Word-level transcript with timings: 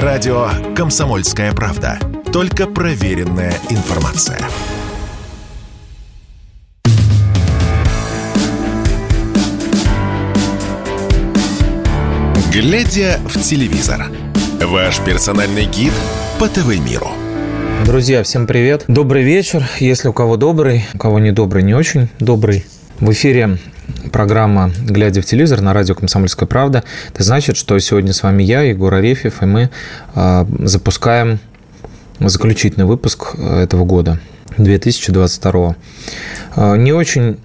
Радио 0.00 0.48
«Комсомольская 0.74 1.52
правда». 1.52 1.98
Только 2.32 2.66
проверенная 2.66 3.52
информация. 3.68 4.38
Глядя 12.50 13.20
в 13.26 13.38
телевизор. 13.42 14.06
Ваш 14.62 14.98
персональный 15.00 15.66
гид 15.66 15.92
по 16.40 16.48
ТВ-миру. 16.48 17.10
Друзья, 17.84 18.22
всем 18.22 18.46
привет. 18.46 18.84
Добрый 18.88 19.22
вечер. 19.22 19.62
Если 19.78 20.08
у 20.08 20.14
кого 20.14 20.38
добрый, 20.38 20.86
у 20.94 20.98
кого 20.98 21.18
не 21.18 21.32
добрый, 21.32 21.62
не 21.62 21.74
очень 21.74 22.08
добрый. 22.18 22.64
В 22.98 23.12
эфире 23.12 23.58
программа 24.12 24.70
«Глядя 24.86 25.22
в 25.22 25.24
телевизор» 25.24 25.62
на 25.62 25.72
радио 25.72 25.94
«Комсомольская 25.94 26.46
правда». 26.46 26.84
Это 27.12 27.24
значит, 27.24 27.56
что 27.56 27.76
сегодня 27.78 28.12
с 28.12 28.22
вами 28.22 28.42
я, 28.42 28.60
Егор 28.60 28.94
Арефьев, 28.94 29.42
и 29.42 29.46
мы 29.46 29.70
э, 30.14 30.46
запускаем 30.60 31.40
заключительный 32.20 32.86
выпуск 32.86 33.34
этого 33.36 33.84
года, 33.84 34.20
2022. 34.58 35.76
Э, 36.56 36.76
не 36.76 36.92
очень 36.92 37.38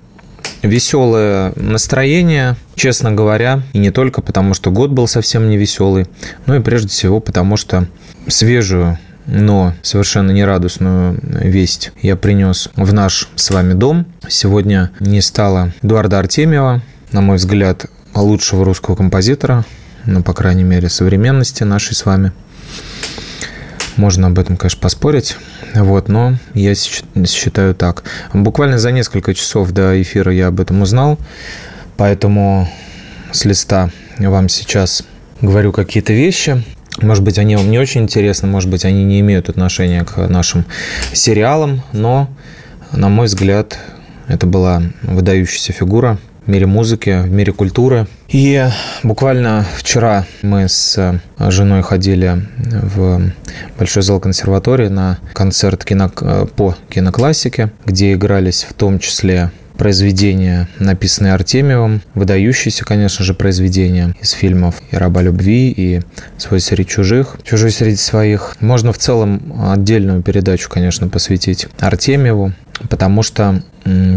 веселое 0.61 1.53
настроение, 1.55 2.58
честно 2.75 3.11
говоря, 3.11 3.63
и 3.73 3.80
не 3.80 3.91
только 3.91 4.22
потому, 4.22 4.53
что 4.53 4.70
год 4.70 4.91
был 4.91 5.08
совсем 5.08 5.49
не 5.49 5.58
веселый, 5.58 6.05
но 6.45 6.55
и 6.55 6.59
прежде 6.59 6.89
всего 6.89 7.20
потому, 7.20 7.58
что 7.58 7.88
свежую 8.27 8.99
но 9.27 9.73
совершенно 9.81 10.31
нерадостную 10.31 11.20
весть 11.23 11.91
я 12.02 12.16
принес 12.16 12.70
в 12.76 12.94
наш 12.94 13.30
с 13.36 13.52
вами 13.52 13.73
дом. 13.73 14.05
Сегодня 14.27 14.91
не 15.00 15.22
стало 15.22 15.73
Эдуарда 15.84 16.20
Артемьева, 16.20 16.81
на 17.12 17.22
мой 17.22 17.38
взгляд, 17.38 17.86
лучшего 18.16 18.66
русского 18.66 18.95
композитора, 18.95 19.66
ну, 20.05 20.23
по 20.23 20.34
крайней 20.34 20.63
мере, 20.63 20.90
современности 20.90 21.63
нашей 21.63 21.95
с 21.95 22.05
вами. 22.05 22.31
Можно 23.98 24.27
об 24.27 24.40
этом, 24.40 24.58
конечно, 24.58 24.80
поспорить. 24.80 25.38
Вот, 25.73 26.08
но 26.08 26.36
я 26.53 26.73
считаю 26.75 27.75
так. 27.75 28.03
Буквально 28.34 28.80
за 28.80 28.91
несколько 28.91 29.34
часов 29.34 29.72
до 29.72 30.02
эфира 30.02 30.31
я 30.31 30.47
об 30.47 30.59
этом 30.59 30.81
узнал, 30.81 31.17
поэтому 31.97 32.69
с 33.31 33.44
листа 33.45 33.89
вам 34.19 34.50
сейчас 34.50 35.03
говорю 35.41 35.72
какие-то 35.72 36.14
вещи. 36.14 36.64
Может 37.02 37.23
быть, 37.23 37.38
они 37.38 37.56
вам 37.56 37.70
не 37.70 37.80
очень 37.80 38.02
интересны, 38.02 38.48
может 38.48 38.70
быть, 38.70 38.86
они 38.86 39.03
не 39.03 39.20
имеют 39.20 39.50
отношения 39.50 40.03
к 40.03 40.28
нашим 40.28 40.66
сериалам, 41.14 41.81
но, 41.94 42.30
на 42.92 43.09
мой 43.09 43.28
взгляд, 43.28 43.78
это 44.28 44.48
была 44.48 44.81
выдающаяся 45.03 45.73
фигура 45.73 46.18
в 46.45 46.50
мире 46.50 46.66
музыки, 46.66 47.22
в 47.23 47.31
мире 47.31 47.53
культуры. 47.53 48.08
И 48.30 48.66
буквально 49.03 49.66
вчера 49.75 50.25
мы 50.42 50.68
с 50.68 51.22
женой 51.38 51.81
ходили 51.84 52.45
в 52.58 53.31
Большой 53.78 54.02
зал 54.02 54.20
консерватории 54.20 54.88
на 54.88 55.20
концерт 55.34 55.86
кино, 55.86 56.09
по 56.56 56.75
киноклассике, 56.90 57.72
где 57.86 58.14
игрались 58.14 58.66
в 58.68 58.73
том 58.73 58.98
числе 59.00 59.52
произведения, 59.78 60.67
написанные 60.80 61.33
Артемьевым, 61.33 62.02
выдающиеся, 62.14 62.83
конечно 62.83 63.23
же, 63.23 63.33
произведения 63.33 64.14
из 64.22 64.31
фильмов 64.31 64.81
и 64.92 64.95
«Раба 64.97 65.22
любви», 65.22 65.72
и 65.72 66.02
«Свой 66.38 66.59
среди 66.59 66.86
чужих», 66.86 67.38
«Чужой 67.44 67.72
среди 67.72 67.95
своих». 67.95 68.58
Можно 68.59 68.92
в 68.92 68.97
целом 68.97 69.53
отдельную 69.72 70.22
передачу, 70.23 70.69
конечно, 70.69 71.08
посвятить 71.08 71.67
Артемьеву, 71.80 72.53
потому 72.89 73.23
что 73.23 73.61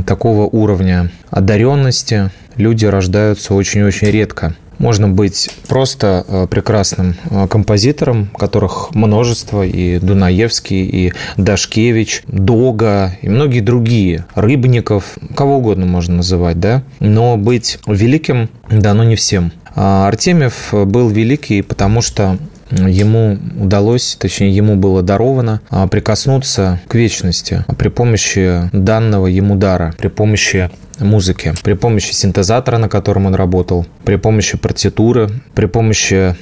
такого 0.07 0.47
уровня 0.47 1.11
одаренности 1.31 2.31
люди 2.57 2.87
рождаются 2.87 3.55
очень-очень 3.55 4.09
редко. 4.09 4.55
Можно 4.81 5.09
быть 5.09 5.51
просто 5.69 6.25
э, 6.27 6.47
прекрасным 6.51 7.15
э, 7.29 7.47
композитором, 7.49 8.31
которых 8.39 8.95
множество, 8.95 9.63
и 9.63 9.99
Дунаевский, 9.99 10.83
и 10.85 11.13
Дашкевич, 11.37 12.23
Дога, 12.27 13.15
и 13.21 13.29
многие 13.29 13.61
другие, 13.61 14.25
Рыбников, 14.35 15.19
кого 15.37 15.59
угодно 15.59 15.85
можно 15.85 16.17
называть, 16.17 16.59
да, 16.61 16.83
но 16.99 17.37
быть 17.37 17.79
великим 17.87 18.49
дано 18.71 19.05
не 19.05 19.17
всем. 19.17 19.53
А 19.77 20.09
Артемьев 20.09 20.71
был 20.73 21.11
великий, 21.11 21.61
потому 21.61 22.01
что 22.01 22.39
ему 22.71 23.39
удалось, 23.59 24.17
точнее, 24.19 24.51
ему 24.51 24.77
было 24.77 25.03
даровано 25.03 25.61
прикоснуться 25.91 26.81
к 26.89 26.95
вечности 26.95 27.65
при 27.77 27.89
помощи 27.89 28.71
данного 28.73 29.27
ему 29.27 29.57
дара, 29.57 29.95
при 29.99 30.09
помощи 30.09 30.71
музыки, 31.01 31.55
при 31.63 31.75
помощи 31.75 32.13
синтезатора, 32.13 32.79
на 32.79 32.89
котором 32.89 33.27
он 33.27 33.35
работал, 33.35 33.87
при 34.05 34.17
помощи 34.17 34.57
партитуры, 34.57 35.31
при 35.55 35.67
помощи 35.67 36.37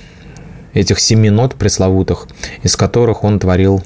этих 0.75 1.01
семи 1.01 1.31
нот 1.31 1.55
пресловутых, 1.55 2.29
из 2.63 2.77
которых 2.77 3.25
он 3.25 3.39
творил 3.39 3.83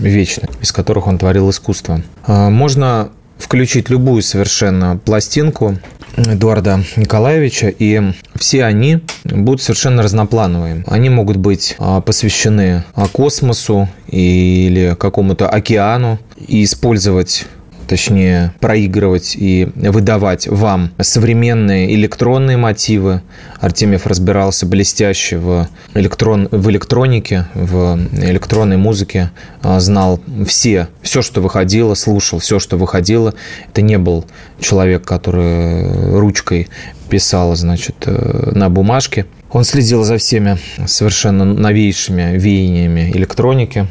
вечно, 0.00 0.48
из 0.60 0.72
которых 0.72 1.06
он 1.06 1.18
творил 1.18 1.50
искусство. 1.50 2.02
А, 2.26 2.50
можно 2.50 3.10
включить 3.38 3.90
любую 3.90 4.22
совершенно 4.22 5.00
пластинку 5.04 5.78
Эдуарда 6.16 6.84
Николаевича, 6.96 7.68
и 7.68 8.12
все 8.34 8.64
они 8.64 9.00
будут 9.24 9.62
совершенно 9.62 10.02
разноплановые. 10.02 10.84
Они 10.86 11.08
могут 11.08 11.38
быть 11.38 11.74
а, 11.78 12.00
посвящены 12.00 12.84
а, 12.94 13.08
космосу 13.08 13.88
или 14.08 14.94
какому-то 14.98 15.48
океану 15.48 16.18
и 16.36 16.64
использовать 16.64 17.46
точнее, 17.86 18.52
проигрывать 18.60 19.36
и 19.36 19.68
выдавать 19.74 20.46
вам 20.46 20.92
современные 21.00 21.94
электронные 21.94 22.56
мотивы. 22.56 23.22
Артемьев 23.60 24.06
разбирался 24.06 24.66
блестяще 24.66 25.38
в, 25.38 25.68
электрон, 25.94 26.48
в 26.50 26.68
электронике, 26.70 27.46
в 27.54 27.98
электронной 28.12 28.76
музыке, 28.76 29.30
а, 29.62 29.80
знал 29.80 30.20
все, 30.46 30.88
все, 31.02 31.22
что 31.22 31.40
выходило, 31.40 31.94
слушал 31.94 32.38
все, 32.38 32.58
что 32.58 32.76
выходило. 32.76 33.34
Это 33.68 33.82
не 33.82 33.98
был 33.98 34.24
человек, 34.60 35.04
который 35.04 36.18
ручкой 36.18 36.68
писал, 37.08 37.54
значит, 37.56 37.96
э, 38.06 38.52
на 38.54 38.70
бумажке. 38.70 39.26
Он 39.50 39.64
следил 39.64 40.02
за 40.02 40.16
всеми 40.16 40.56
совершенно 40.86 41.44
новейшими 41.44 42.38
веяниями 42.38 43.12
электроники 43.14 43.86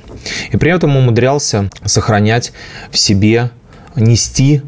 и 0.51 0.57
при 0.57 0.71
этом 0.71 0.97
умудрялся 0.97 1.69
сохранять 1.85 2.51
в 2.89 2.97
себе 2.97 3.51
нести 3.95 4.61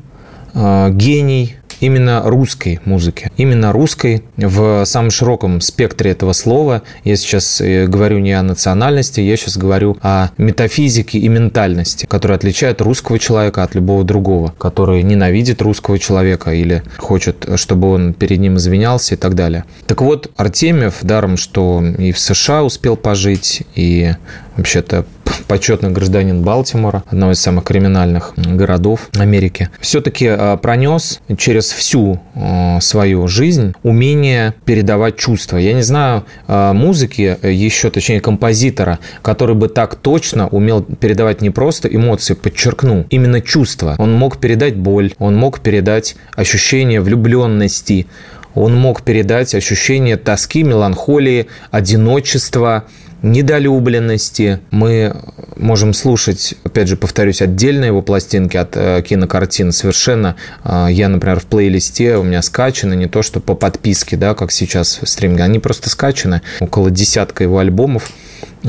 э, 0.53 0.89
гений 0.91 1.57
именно 1.83 2.21
русской 2.23 2.79
музыки. 2.85 3.29
Именно 3.35 3.73
русской 3.73 4.23
в 4.37 4.85
самом 4.85 5.11
широком 5.11 5.59
спектре 5.59 6.11
этого 6.11 6.31
слова. 6.31 6.83
Я 7.03 7.17
сейчас 7.17 7.59
э, 7.59 7.87
говорю 7.87 8.19
не 8.19 8.31
о 8.31 8.41
национальности, 8.41 9.19
я 9.19 9.35
сейчас 9.35 9.57
говорю 9.57 9.97
о 10.01 10.29
метафизике 10.37 11.19
и 11.19 11.27
ментальности, 11.27 12.05
которая 12.05 12.37
отличает 12.37 12.79
русского 12.79 13.19
человека 13.19 13.63
от 13.63 13.75
любого 13.75 14.05
другого, 14.05 14.53
который 14.57 15.03
ненавидит 15.03 15.61
русского 15.61 15.99
человека 15.99 16.51
или 16.51 16.83
хочет, 16.97 17.45
чтобы 17.57 17.91
он 17.91 18.13
перед 18.13 18.39
ним 18.39 18.55
извинялся 18.55 19.15
и 19.15 19.17
так 19.17 19.35
далее. 19.35 19.65
Так 19.85 20.01
вот, 20.01 20.31
Артемьев, 20.37 20.99
даром, 21.01 21.35
что 21.35 21.83
и 21.97 22.13
в 22.13 22.19
США 22.19 22.63
успел 22.63 22.95
пожить, 22.95 23.63
и 23.75 24.13
вообще-то 24.55 25.05
почетный 25.47 25.91
гражданин 25.91 26.41
Балтимора, 26.41 27.03
одного 27.07 27.33
из 27.33 27.41
самых 27.41 27.63
криминальных 27.63 28.33
городов 28.35 29.09
Америки, 29.17 29.69
все-таки 29.79 30.27
а, 30.27 30.57
пронес 30.57 31.21
через 31.37 31.71
всю 31.73 32.19
а, 32.35 32.79
свою 32.81 33.27
жизнь 33.27 33.73
умение 33.83 34.53
передавать 34.65 35.17
чувства. 35.17 35.57
Я 35.57 35.73
не 35.73 35.81
знаю 35.81 36.25
а, 36.47 36.73
музыки 36.73 37.37
еще, 37.43 37.89
точнее 37.89 38.21
композитора, 38.21 38.99
который 39.21 39.55
бы 39.55 39.67
так 39.67 39.95
точно 39.95 40.47
умел 40.47 40.81
передавать 40.83 41.41
не 41.41 41.49
просто 41.49 41.87
эмоции, 41.87 42.33
подчеркну, 42.33 43.05
именно 43.09 43.41
чувства. 43.41 43.95
Он 43.97 44.13
мог 44.13 44.37
передать 44.37 44.75
боль, 44.75 45.13
он 45.19 45.35
мог 45.35 45.59
передать 45.59 46.15
ощущение 46.35 47.01
влюбленности, 47.01 48.07
он 48.55 48.75
мог 48.75 49.01
передать 49.01 49.55
ощущение 49.55 50.17
тоски, 50.17 50.63
меланхолии, 50.63 51.47
одиночества, 51.71 52.85
недолюбленности. 53.23 54.59
Мы 54.69 55.15
можем 55.55 55.93
слушать, 55.93 56.55
опять 56.63 56.87
же, 56.87 56.97
повторюсь, 56.97 57.41
отдельно 57.41 57.85
его 57.85 58.01
пластинки 58.01 58.57
от 58.57 58.75
э, 58.75 59.01
кинокартин. 59.01 59.71
Совершенно 59.71 60.35
э, 60.63 60.87
я, 60.91 61.09
например, 61.09 61.39
в 61.39 61.45
плейлисте 61.45 62.17
у 62.17 62.23
меня 62.23 62.41
скачаны, 62.41 62.95
не 62.95 63.07
то 63.07 63.23
что 63.23 63.39
по 63.39 63.55
подписке, 63.55 64.17
да, 64.17 64.35
как 64.35 64.51
сейчас 64.51 64.99
в 65.01 65.07
стриминге, 65.07 65.43
они 65.43 65.59
просто 65.59 65.89
скачаны. 65.89 66.41
Около 66.59 66.91
десятка 66.91 67.43
его 67.43 67.57
альбомов 67.59 68.11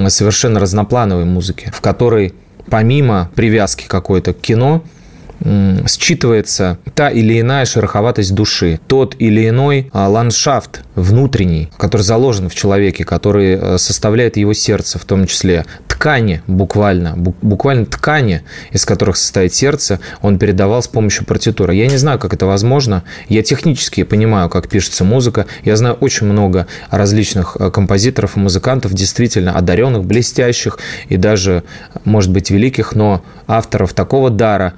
совершенно 0.09 0.61
разноплановой 0.61 1.25
музыки, 1.25 1.71
в 1.75 1.81
которой 1.81 2.35
помимо 2.71 3.31
привязки 3.35 3.87
какой-то 3.87 4.33
к 4.33 4.41
кино, 4.41 4.85
считывается 5.45 6.79
та 6.95 7.11
или 7.11 7.41
иная 7.41 7.65
шероховатость 7.65 8.35
души, 8.35 8.81
тот 8.87 9.15
или 9.19 9.49
иной 9.49 9.91
а, 9.93 10.09
ландшафт 10.09 10.83
внутренний, 10.95 11.71
который 11.77 12.03
заложен 12.03 12.49
в 12.49 12.55
человеке, 12.55 13.05
который 13.05 13.59
э, 13.61 13.79
составляет 13.79 14.37
его 14.37 14.53
сердце 14.55 14.99
в 14.99 15.05
том 15.05 15.27
числе, 15.27 15.67
ткани 15.89 16.43
буквально, 16.47 17.15
буквально 17.17 17.87
ткани, 17.87 18.43
из 18.73 18.85
которых 18.85 19.17
состоит 19.17 19.55
сердце, 19.55 20.01
он 20.23 20.39
передавал 20.39 20.83
с 20.83 20.89
помощью 20.89 21.25
партитуры. 21.25 21.75
Я 21.75 21.87
не 21.87 21.97
знаю, 21.97 22.19
как 22.19 22.33
это 22.33 22.47
возможно. 22.47 23.05
Я 23.29 23.43
технически 23.43 24.03
понимаю, 24.05 24.49
как 24.49 24.69
пишется 24.69 25.05
музыка. 25.05 25.47
Я 25.65 25.77
знаю 25.77 25.97
очень 25.97 26.27
много 26.27 26.67
различных 26.91 27.57
э, 27.59 27.71
композиторов 27.71 28.37
и 28.37 28.41
музыкантов, 28.41 28.93
действительно 28.93 29.53
одаренных, 29.53 30.05
блестящих 30.05 30.79
и 31.09 31.17
даже, 31.17 31.65
может 32.05 32.31
быть, 32.31 32.51
великих, 32.51 32.95
но 32.95 33.23
авторов 33.47 33.93
такого 33.95 34.31
дара 34.31 34.75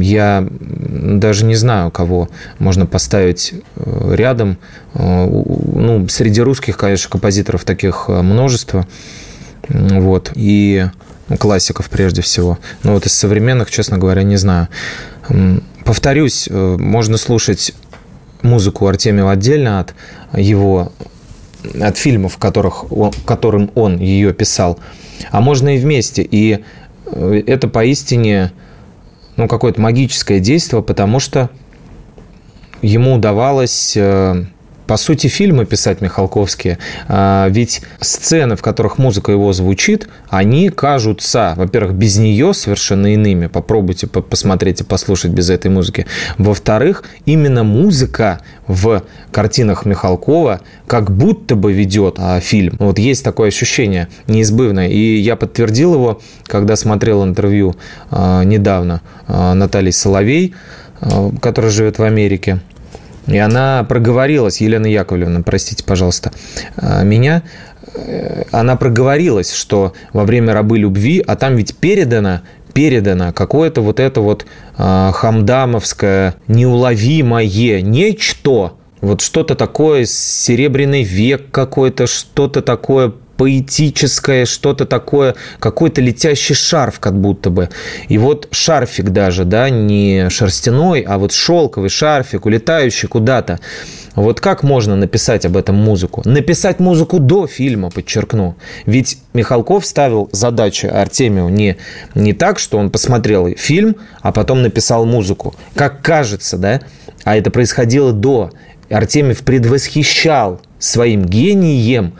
я 0.00 0.46
даже 0.60 1.44
не 1.44 1.54
знаю, 1.54 1.90
кого 1.90 2.28
можно 2.58 2.86
поставить 2.86 3.54
э, 3.76 4.14
рядом. 4.14 4.58
Э, 4.94 5.26
ну, 5.26 6.08
среди 6.08 6.40
русских, 6.40 6.76
конечно, 6.76 7.10
композиторов 7.10 7.64
таких 7.64 8.08
множество. 8.08 8.86
Вот. 9.68 10.32
И 10.34 10.86
ну, 11.28 11.36
классиков 11.36 11.88
прежде 11.88 12.22
всего. 12.22 12.58
Но 12.82 12.92
вот 12.92 13.06
из 13.06 13.14
современных, 13.14 13.70
честно 13.70 13.98
говоря, 13.98 14.22
не 14.22 14.36
знаю. 14.36 14.68
Повторюсь, 15.84 16.48
э, 16.50 16.76
можно 16.78 17.16
слушать 17.16 17.74
музыку 18.42 18.86
Артемьева 18.86 19.30
отдельно 19.32 19.80
от 19.80 19.94
его 20.36 20.92
от 21.80 21.96
фильмов, 21.96 22.38
которых 22.38 22.86
которым 23.24 23.70
он 23.74 23.98
ее 23.98 24.32
писал, 24.32 24.78
а 25.30 25.40
можно 25.40 25.76
и 25.76 25.78
вместе. 25.78 26.26
И 26.28 26.64
э, 27.06 27.42
это 27.46 27.68
поистине 27.68 28.52
ну, 29.36 29.48
какое-то 29.48 29.80
магическое 29.80 30.40
действие, 30.40 30.82
потому 30.82 31.20
что 31.20 31.50
ему 32.82 33.14
удавалось 33.14 33.96
э, 33.96 34.44
по 34.86 34.96
сути, 34.96 35.26
фильмы 35.26 35.64
писать 35.64 36.00
Михалковские, 36.00 36.78
а, 37.08 37.48
ведь 37.48 37.82
сцены, 38.00 38.56
в 38.56 38.62
которых 38.62 38.98
музыка 38.98 39.32
его 39.32 39.52
звучит, 39.52 40.08
они 40.28 40.70
кажутся, 40.70 41.54
во-первых, 41.56 41.94
без 41.94 42.18
нее 42.18 42.52
совершенно 42.54 43.14
иными. 43.14 43.46
Попробуйте 43.46 44.06
посмотреть 44.06 44.80
и 44.80 44.84
послушать 44.84 45.32
без 45.32 45.50
этой 45.50 45.70
музыки. 45.70 46.06
Во-вторых, 46.38 47.04
именно 47.26 47.64
музыка 47.64 48.40
в 48.66 49.02
картинах 49.30 49.84
Михалкова 49.84 50.60
как 50.86 51.10
будто 51.10 51.56
бы 51.56 51.72
ведет 51.72 52.16
а, 52.18 52.40
фильм. 52.40 52.76
Вот 52.78 52.98
есть 52.98 53.24
такое 53.24 53.48
ощущение 53.48 54.08
неизбывное. 54.26 54.88
И 54.88 55.16
я 55.18 55.36
подтвердил 55.36 55.94
его, 55.94 56.20
когда 56.44 56.76
смотрел 56.76 57.24
интервью 57.24 57.76
а, 58.10 58.42
недавно 58.42 59.00
Натальи 59.28 59.90
Соловей, 59.90 60.54
которая 61.40 61.70
живет 61.70 61.98
в 61.98 62.02
Америке. 62.02 62.60
И 63.26 63.38
она 63.38 63.84
проговорилась, 63.84 64.60
Елена 64.60 64.86
Яковлевна, 64.86 65.42
простите, 65.42 65.84
пожалуйста, 65.84 66.32
а, 66.76 67.02
меня, 67.04 67.42
э, 67.94 68.44
она 68.50 68.76
проговорилась, 68.76 69.52
что 69.52 69.92
во 70.12 70.24
время 70.24 70.54
рабы 70.54 70.78
любви, 70.78 71.22
а 71.24 71.36
там 71.36 71.56
ведь 71.56 71.76
передано, 71.76 72.40
передано 72.72 73.32
какое-то 73.32 73.80
вот 73.80 74.00
это 74.00 74.20
вот 74.20 74.46
э, 74.76 75.10
хамдамовское 75.12 76.34
неуловимое 76.48 77.80
нечто, 77.80 78.72
вот 79.00 79.20
что-то 79.20 79.54
такое, 79.54 80.04
серебряный 80.04 81.02
век 81.02 81.50
какой-то, 81.50 82.06
что-то 82.06 82.62
такое 82.62 83.12
поэтическое, 83.42 84.46
что-то 84.46 84.86
такое, 84.86 85.34
какой-то 85.58 86.00
летящий 86.00 86.54
шарф 86.54 87.00
как 87.00 87.20
будто 87.20 87.50
бы. 87.50 87.70
И 88.06 88.16
вот 88.16 88.46
шарфик 88.52 89.10
даже, 89.10 89.44
да, 89.44 89.68
не 89.68 90.30
шерстяной, 90.30 91.00
а 91.00 91.18
вот 91.18 91.32
шелковый 91.32 91.90
шарфик, 91.90 92.46
улетающий 92.46 93.08
куда-то. 93.08 93.58
Вот 94.14 94.40
как 94.40 94.62
можно 94.62 94.94
написать 94.94 95.44
об 95.44 95.56
этом 95.56 95.74
музыку? 95.74 96.22
Написать 96.24 96.78
музыку 96.78 97.18
до 97.18 97.48
фильма, 97.48 97.90
подчеркну. 97.90 98.54
Ведь 98.86 99.18
Михалков 99.34 99.86
ставил 99.86 100.28
задачу 100.30 100.88
Артемию 100.92 101.48
не, 101.48 101.78
не 102.14 102.34
так, 102.34 102.60
что 102.60 102.78
он 102.78 102.90
посмотрел 102.90 103.48
фильм, 103.56 103.96
а 104.20 104.30
потом 104.30 104.62
написал 104.62 105.04
музыку. 105.04 105.56
Как 105.74 106.00
кажется, 106.00 106.58
да? 106.58 106.80
А 107.24 107.36
это 107.36 107.50
происходило 107.50 108.12
до. 108.12 108.52
Артемьев 108.88 109.40
предвосхищал 109.40 110.60
своим 110.78 111.24
гением 111.24 112.12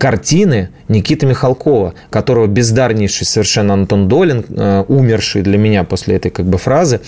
картины 0.00 0.70
Никиты 0.88 1.26
Михалкова, 1.26 1.92
которого 2.08 2.46
бездарнейший 2.46 3.26
совершенно 3.26 3.74
Антон 3.74 4.08
Долин, 4.08 4.46
э, 4.48 4.84
умерший 4.88 5.42
для 5.42 5.58
меня 5.58 5.84
после 5.84 6.16
этой 6.16 6.30
как 6.30 6.46
бы 6.46 6.56
фразы, 6.56 7.02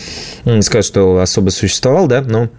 не 0.44 0.61
сказать, 0.61 0.85
что 0.85 1.19
особо 1.19 1.49
существовал, 1.49 2.06
да, 2.06 2.21
но 2.21 2.50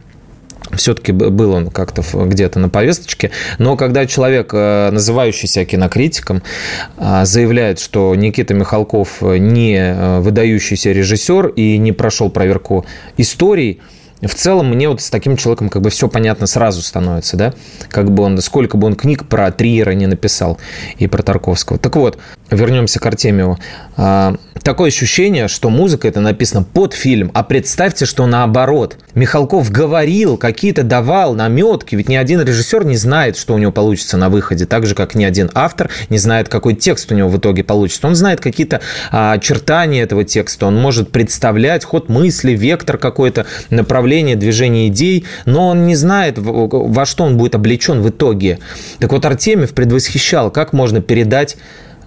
все-таки 0.75 1.11
был 1.11 1.51
он 1.51 1.69
как-то 1.69 2.01
где-то 2.25 2.57
на 2.57 2.67
повесточке. 2.67 3.29
Но 3.59 3.77
когда 3.77 4.07
человек, 4.07 4.49
э, 4.53 4.89
называющий 4.91 5.47
себя 5.47 5.65
кинокритиком, 5.65 6.41
э, 6.97 7.25
заявляет, 7.25 7.77
что 7.77 8.15
Никита 8.15 8.55
Михалков 8.55 9.21
не 9.21 10.19
выдающийся 10.19 10.93
режиссер 10.93 11.49
и 11.49 11.77
не 11.77 11.91
прошел 11.91 12.31
проверку 12.31 12.87
историй, 13.17 13.81
в 14.27 14.35
целом 14.35 14.69
мне 14.69 14.89
вот 14.89 15.01
с 15.01 15.09
таким 15.09 15.37
человеком 15.37 15.69
как 15.69 15.81
бы 15.81 15.89
все 15.89 16.07
понятно 16.07 16.47
сразу 16.47 16.81
становится, 16.81 17.37
да, 17.37 17.53
как 17.89 18.11
бы 18.11 18.23
он, 18.23 18.39
сколько 18.41 18.77
бы 18.77 18.87
он 18.87 18.95
книг 18.95 19.27
про 19.27 19.51
Триера 19.51 19.91
не 19.91 20.07
написал 20.07 20.57
и 20.97 21.07
про 21.07 21.23
Тарковского. 21.23 21.79
Так 21.79 21.95
вот, 21.95 22.17
вернемся 22.55 22.99
к 22.99 23.05
Артемьеву. 23.05 23.57
А, 23.95 24.35
такое 24.63 24.89
ощущение, 24.89 25.47
что 25.47 25.69
музыка 25.69 26.07
это 26.07 26.19
написана 26.19 26.63
под 26.63 26.93
фильм, 26.93 27.31
а 27.33 27.43
представьте, 27.43 28.05
что 28.05 28.25
наоборот. 28.25 28.97
Михалков 29.13 29.69
говорил, 29.71 30.37
какие-то 30.37 30.83
давал 30.83 31.35
наметки, 31.35 31.95
ведь 31.95 32.09
ни 32.09 32.15
один 32.15 32.41
режиссер 32.41 32.85
не 32.85 32.97
знает, 32.97 33.37
что 33.37 33.53
у 33.53 33.57
него 33.57 33.71
получится 33.71 34.17
на 34.17 34.29
выходе, 34.29 34.65
так 34.65 34.85
же, 34.85 34.95
как 34.95 35.15
ни 35.15 35.23
один 35.23 35.51
автор 35.53 35.89
не 36.09 36.17
знает, 36.17 36.49
какой 36.49 36.73
текст 36.73 37.11
у 37.11 37.15
него 37.15 37.29
в 37.29 37.37
итоге 37.37 37.63
получится. 37.63 38.07
Он 38.07 38.15
знает 38.15 38.39
какие-то 38.39 38.81
а, 39.11 39.33
очертания 39.33 40.01
этого 40.01 40.23
текста, 40.23 40.65
он 40.65 40.75
может 40.75 41.11
представлять 41.11 41.85
ход 41.85 42.09
мысли, 42.09 42.51
вектор 42.51 42.97
какой-то, 42.97 43.45
направление 43.69 44.35
движения 44.35 44.87
идей, 44.87 45.25
но 45.45 45.67
он 45.69 45.85
не 45.85 45.95
знает, 45.95 46.35
во 46.37 47.05
что 47.05 47.25
он 47.25 47.37
будет 47.37 47.55
облечен 47.55 48.01
в 48.01 48.09
итоге. 48.09 48.59
Так 48.99 49.11
вот, 49.11 49.25
Артемьев 49.25 49.73
предвосхищал, 49.73 50.49
как 50.49 50.73
можно 50.73 51.01
передать 51.01 51.57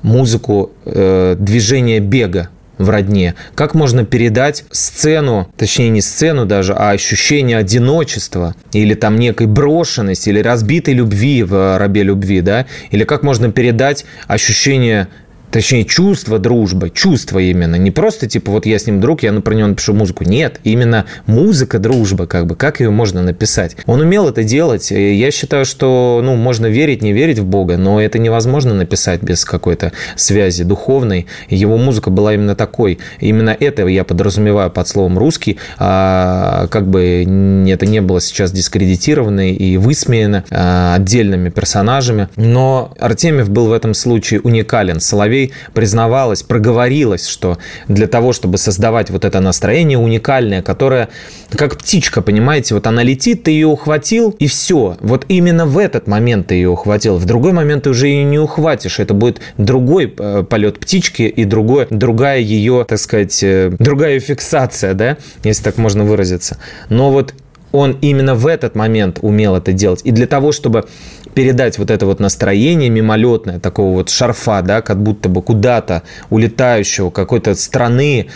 музыку 0.06 0.70
э, 0.84 1.34
движения 1.38 1.98
бега 1.98 2.48
в 2.78 2.88
родне. 2.90 3.34
Как 3.54 3.74
можно 3.74 4.04
передать 4.04 4.64
сцену, 4.70 5.48
точнее 5.56 5.88
не 5.88 6.00
сцену 6.00 6.46
даже, 6.46 6.74
а 6.74 6.90
ощущение 6.90 7.56
одиночества 7.56 8.54
или 8.72 8.94
там 8.94 9.18
некой 9.18 9.46
брошенности 9.46 10.28
или 10.28 10.40
разбитой 10.40 10.94
любви 10.94 11.42
в 11.42 11.78
рабе 11.78 12.02
любви, 12.02 12.40
да? 12.40 12.66
Или 12.90 13.04
как 13.04 13.22
можно 13.22 13.50
передать 13.50 14.04
ощущение 14.28 15.08
точнее, 15.50 15.84
чувство 15.84 16.38
дружбы, 16.38 16.90
чувство 16.90 17.38
именно, 17.38 17.76
не 17.76 17.90
просто 17.90 18.26
типа 18.26 18.50
вот 18.50 18.66
я 18.66 18.78
с 18.78 18.86
ним 18.86 19.00
друг, 19.00 19.22
я 19.22 19.32
про 19.40 19.54
него 19.54 19.68
напишу 19.68 19.94
музыку, 19.94 20.24
нет, 20.24 20.60
именно 20.64 21.06
музыка 21.26 21.78
дружба, 21.78 22.26
как 22.26 22.46
бы, 22.46 22.56
как 22.56 22.80
ее 22.80 22.90
можно 22.90 23.22
написать. 23.22 23.76
Он 23.86 24.00
умел 24.00 24.28
это 24.28 24.44
делать, 24.44 24.90
я 24.90 25.30
считаю, 25.30 25.64
что, 25.64 26.20
ну, 26.22 26.34
можно 26.36 26.66
верить, 26.66 27.02
не 27.02 27.12
верить 27.12 27.38
в 27.38 27.44
Бога, 27.44 27.76
но 27.76 28.00
это 28.00 28.18
невозможно 28.18 28.74
написать 28.74 29.22
без 29.22 29.44
какой-то 29.44 29.92
связи 30.16 30.64
духовной, 30.64 31.26
его 31.48 31.76
музыка 31.76 32.10
была 32.10 32.34
именно 32.34 32.54
такой, 32.54 32.98
именно 33.20 33.56
это 33.58 33.86
я 33.86 34.04
подразумеваю 34.04 34.70
под 34.70 34.88
словом 34.88 35.18
русский, 35.18 35.58
а, 35.78 36.66
как 36.68 36.88
бы 36.88 37.22
это 37.68 37.86
не 37.86 38.00
было 38.00 38.20
сейчас 38.20 38.52
дискредитировано 38.52 39.52
и 39.52 39.76
высмеяно 39.76 40.44
а, 40.50 40.94
отдельными 40.96 41.50
персонажами, 41.50 42.28
но 42.36 42.92
Артемьев 42.98 43.48
был 43.48 43.66
в 43.66 43.72
этом 43.72 43.94
случае 43.94 44.40
уникален, 44.40 45.00
Соловей 45.00 45.35
Соловей 45.36 45.52
признавалась, 45.74 46.42
проговорилась, 46.42 47.26
что 47.26 47.58
для 47.88 48.06
того, 48.06 48.32
чтобы 48.32 48.58
создавать 48.58 49.10
вот 49.10 49.24
это 49.24 49.40
настроение 49.40 49.98
уникальное, 49.98 50.62
которое 50.62 51.08
как 51.50 51.76
птичка, 51.76 52.22
понимаете, 52.22 52.74
вот 52.74 52.86
она 52.86 53.02
летит, 53.02 53.44
ты 53.44 53.50
ее 53.50 53.66
ухватил, 53.66 54.34
и 54.38 54.46
все. 54.46 54.96
Вот 55.00 55.26
именно 55.28 55.66
в 55.66 55.78
этот 55.78 56.06
момент 56.06 56.48
ты 56.48 56.54
ее 56.54 56.70
ухватил. 56.70 57.16
В 57.18 57.24
другой 57.24 57.52
момент 57.52 57.84
ты 57.84 57.90
уже 57.90 58.08
ее 58.08 58.24
не 58.24 58.38
ухватишь. 58.38 58.98
Это 58.98 59.14
будет 59.14 59.40
другой 59.58 60.12
э, 60.18 60.44
полет 60.48 60.78
птички 60.78 61.22
и 61.22 61.44
другой, 61.44 61.86
другая 61.90 62.40
ее, 62.40 62.84
так 62.88 62.98
сказать, 62.98 63.42
э, 63.42 63.70
другая 63.78 64.20
фиксация, 64.20 64.94
да, 64.94 65.16
если 65.44 65.62
так 65.62 65.78
можно 65.78 66.04
выразиться. 66.04 66.58
Но 66.88 67.10
вот 67.10 67.34
он 67.72 67.98
именно 68.00 68.34
в 68.34 68.46
этот 68.46 68.74
момент 68.74 69.18
умел 69.22 69.56
это 69.56 69.72
делать. 69.72 70.00
И 70.04 70.10
для 70.10 70.26
того, 70.26 70.52
чтобы 70.52 70.86
передать 71.34 71.78
вот 71.78 71.90
это 71.90 72.06
вот 72.06 72.18
настроение 72.18 72.88
мимолетное, 72.88 73.60
такого 73.60 73.94
вот 73.94 74.08
шарфа, 74.08 74.62
да, 74.62 74.80
как 74.80 75.02
будто 75.02 75.28
бы 75.28 75.42
куда-то 75.42 76.02
улетающего, 76.30 77.10
какой-то 77.10 77.54
страны, 77.54 78.28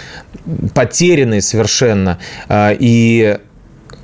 потерянной 0.75 1.41
совершенно, 1.41 2.19
а, 2.49 2.77
и 2.79 3.39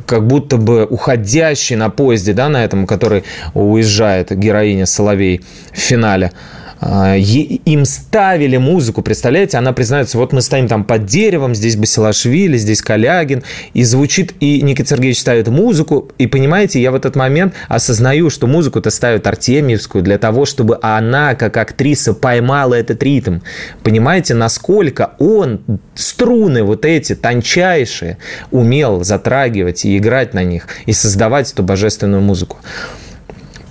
как 0.07 0.27
будто 0.27 0.57
бы 0.57 0.87
уходящий 0.87 1.77
на 1.77 1.91
поезде, 1.91 2.33
да, 2.33 2.49
на 2.49 2.65
этом, 2.65 2.87
который 2.87 3.25
уезжает 3.55 4.31
героиня 4.31 4.87
Соловей 4.87 5.45
в 5.73 5.79
финале, 5.79 6.33
им 6.81 7.85
ставили 7.85 8.57
музыку, 8.59 9.03
представляете, 9.03 9.57
она 9.57 9.73
признается, 9.73 10.19
вот 10.19 10.33
мы 10.33 10.43
стоим 10.43 10.69
там 10.69 10.85
под 10.85 11.07
деревом, 11.07 11.55
здесь 11.55 11.77
Басилашвили, 11.77 12.59
здесь 12.59 12.83
Калягин, 12.83 13.43
и 13.73 13.83
звучит, 13.83 14.35
и 14.41 14.61
Никита 14.61 14.91
Сергеевич 14.91 15.21
ставит 15.21 15.49
музыку, 15.49 16.11
и 16.19 16.27
понимаете, 16.27 16.81
я 16.81 16.91
в 16.91 16.95
этот 16.95 17.17
момент 17.17 17.55
осознаю, 17.69 18.29
что 18.31 18.47
музыку-то 18.47 18.91
ставят 18.91 19.27
Артемьевскую 19.27 20.05
для 20.05 20.19
того, 20.19 20.45
чтобы 20.45 20.79
она, 20.83 21.35
как 21.35 21.57
актриса, 21.57 22.13
поймала 22.13 22.75
этот 22.75 23.03
ритм. 23.03 23.39
Понимаете, 23.83 24.35
насколько 24.35 25.13
он 25.19 25.61
струны 25.95 26.63
вот 26.63 26.85
эти 26.85 27.15
тончайшие 27.15 28.19
умел 28.51 29.03
затрагивать 29.03 29.85
и 29.85 29.97
играть 29.97 30.35
на 30.35 30.45
них, 30.45 30.69
и 30.85 30.93
создавать 30.93 31.53
эту 31.53 31.63
божественную 31.63 32.23
музыку. 32.23 32.59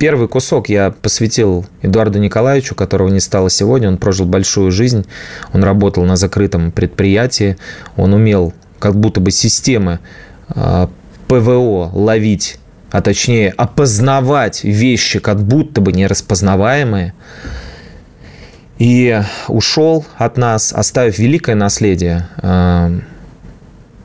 Первый 0.06 0.28
кусок 0.28 0.70
я 0.70 0.92
посвятил 0.92 1.66
Эдуарду 1.82 2.20
Николаевичу, 2.20 2.76
которого 2.76 3.10
не 3.10 3.20
стало 3.20 3.50
сегодня. 3.50 3.88
Он 3.88 3.98
прожил 3.98 4.28
большую 4.28 4.72
жизнь, 4.72 5.04
он 5.52 5.64
работал 5.64 6.04
на 6.04 6.16
закрытом 6.16 6.72
предприятии, 6.72 7.58
он 7.98 8.14
умел 8.14 8.54
как 8.78 8.96
будто 8.96 9.20
бы 9.20 9.32
системы 9.32 9.98
а, 10.50 10.92
ПВО 11.28 11.90
ловить, 11.92 12.60
а 12.92 13.02
точнее 13.02 13.50
опознавать 13.58 14.64
вещи, 14.64 15.18
как 15.18 15.42
будто 15.42 15.82
бы 15.82 15.92
нераспознаваемые. 15.92 17.16
И 18.78 19.24
ушел 19.48 20.06
от 20.18 20.38
нас, 20.38 20.72
оставив 20.72 21.18
великое 21.18 21.56
наследие 21.56 22.28
а, 22.38 22.92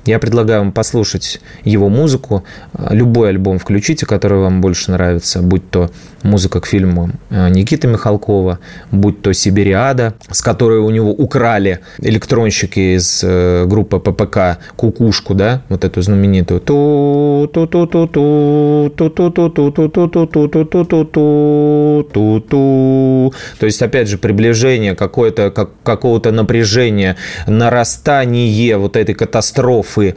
я 0.06 0.18
предлагаю 0.18 0.60
вам 0.60 0.72
послушать 0.72 1.40
его 1.64 1.88
музыку. 1.88 2.44
Любой 2.90 3.30
альбом 3.30 3.58
включите, 3.58 4.06
который 4.06 4.38
вам 4.38 4.60
больше 4.60 4.90
нравится, 4.90 5.42
будь 5.42 5.68
то 5.70 5.90
музыка 6.22 6.60
к 6.60 6.66
фильму 6.66 7.10
э, 7.30 7.48
Никиты 7.50 7.88
Михалкова, 7.88 8.58
будь 8.90 9.22
то 9.22 9.32
«Сибириада», 9.32 10.14
с 10.30 10.42
которой 10.42 10.78
у 10.78 10.90
него 10.90 11.10
украли 11.10 11.80
электронщики 11.98 12.96
из 12.96 13.22
э, 13.24 13.64
группы 13.66 13.98
ППК 13.98 14.58
«Кукушку», 14.76 15.34
да, 15.34 15.62
вот 15.68 15.84
эту 15.84 16.02
знаменитую 16.02 16.60
ту 16.60 17.48
ту 17.52 17.66
ту 17.66 17.86
ту 17.86 18.06
ту 18.06 18.90
ту 18.96 19.10
ту 19.10 19.30
ту 19.30 19.50
ту 19.50 19.70
ту 19.70 19.70
ту 19.70 20.26
ту 20.26 20.26
ту 20.26 20.64
ту 20.64 20.84
ту 20.84 21.04
ту 21.04 22.08
ту 22.12 22.40
ту 22.40 23.34
То 23.58 23.66
есть, 23.66 23.82
опять 23.82 24.08
же, 24.08 24.18
приближение 24.18 24.94
какое-то, 24.94 25.50
какого-то 25.50 26.32
напряжения, 26.32 27.16
нарастание 27.46 28.76
вот 28.76 28.96
этой 28.96 29.14
катастрофы, 29.14 30.16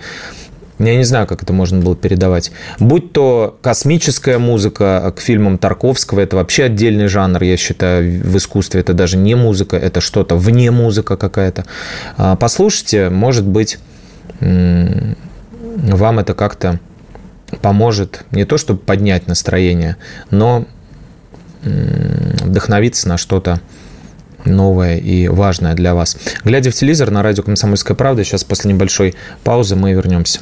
я 0.89 0.97
не 0.97 1.03
знаю, 1.03 1.27
как 1.27 1.43
это 1.43 1.53
можно 1.53 1.79
было 1.79 1.95
передавать. 1.95 2.51
Будь 2.79 3.13
то 3.13 3.57
космическая 3.61 4.37
музыка 4.37 5.13
к 5.15 5.19
фильмам 5.19 5.57
Тарковского, 5.57 6.19
это 6.19 6.35
вообще 6.35 6.65
отдельный 6.65 7.07
жанр, 7.07 7.43
я 7.43 7.57
считаю, 7.57 8.21
в 8.23 8.37
искусстве. 8.37 8.81
Это 8.81 8.93
даже 8.93 9.17
не 9.17 9.35
музыка, 9.35 9.77
это 9.77 10.01
что-то 10.01 10.35
вне 10.35 10.71
музыка 10.71 11.17
какая-то. 11.17 11.65
А, 12.17 12.35
послушайте, 12.35 13.09
может 13.09 13.45
быть, 13.45 13.79
вам 14.39 16.19
это 16.19 16.33
как-то 16.33 16.79
поможет 17.61 18.25
не 18.31 18.45
то, 18.45 18.57
чтобы 18.57 18.79
поднять 18.79 19.27
настроение, 19.27 19.97
но 20.31 20.65
вдохновиться 21.63 23.07
на 23.07 23.17
что-то 23.17 23.61
новое 24.45 24.97
и 24.97 25.27
важное 25.27 25.73
для 25.73 25.93
вас. 25.93 26.17
Глядя 26.43 26.71
в 26.71 26.73
телевизор 26.73 27.11
на 27.11 27.23
радио 27.23 27.43
«Комсомольская 27.43 27.95
правда», 27.95 28.23
сейчас 28.23 28.43
после 28.43 28.71
небольшой 28.73 29.15
паузы 29.43 29.75
мы 29.75 29.93
вернемся. 29.93 30.39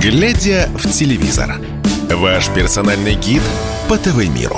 Глядя 0.00 0.68
в 0.74 0.90
телевизор. 0.90 1.60
Ваш 2.10 2.48
персональный 2.48 3.14
гид 3.14 3.42
по 3.88 3.98
ТВ-миру. 3.98 4.56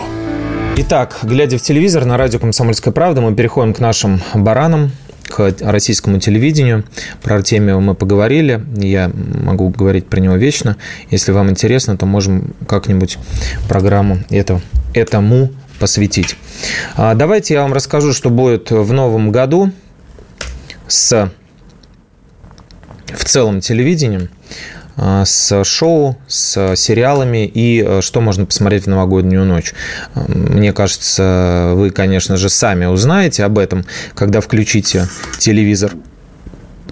Итак, 0.77 1.19
глядя 1.23 1.59
в 1.59 1.63
телевизор 1.63 2.05
на 2.05 2.17
радио 2.17 2.39
«Комсомольская 2.39 2.93
правда», 2.93 3.21
мы 3.21 3.35
переходим 3.35 3.75
к 3.75 3.81
нашим 3.81 4.23
баранам, 4.35 4.93
к 5.31 5.55
российскому 5.61 6.19
телевидению. 6.19 6.85
Про 7.23 7.37
Артемия 7.37 7.77
мы 7.77 7.95
поговорили. 7.95 8.61
Я 8.77 9.11
могу 9.15 9.69
говорить 9.71 10.07
про 10.07 10.21
него 10.21 10.35
вечно. 10.35 10.77
Если 11.11 11.33
вам 11.33 11.51
интересно, 11.51 11.97
то 11.97 12.05
можем 12.05 12.55
как-нибудь 12.67 13.19
программу 13.69 14.19
это, 14.29 14.61
этому 14.93 15.51
посвятить. 15.79 16.37
А 16.97 17.15
давайте 17.15 17.55
я 17.55 17.63
вам 17.63 17.73
расскажу, 17.73 18.13
что 18.13 18.29
будет 18.29 18.71
в 18.71 18.93
новом 18.93 19.31
году 19.31 19.73
с 20.89 21.31
в 23.07 23.25
целом 23.25 23.61
телевидением. 23.61 24.29
А, 25.03 25.25
с 25.25 25.65
шоу, 25.65 26.19
с 26.29 26.77
сериалами 26.77 27.47
и 27.47 27.83
э, 27.83 28.01
что 28.03 28.21
можно 28.21 28.45
посмотреть 28.45 28.85
в 28.85 28.89
новогоднюю 28.89 29.47
ночь. 29.47 29.73
Мне 30.15 30.75
кажется, 30.75 31.73
вы, 31.75 31.89
конечно 31.89 32.37
же, 32.37 32.51
сами 32.51 32.85
узнаете 32.85 33.45
об 33.45 33.59
этом, 33.59 33.87
когда 34.15 34.43
включите 34.43 35.09
телевизор 35.39 35.93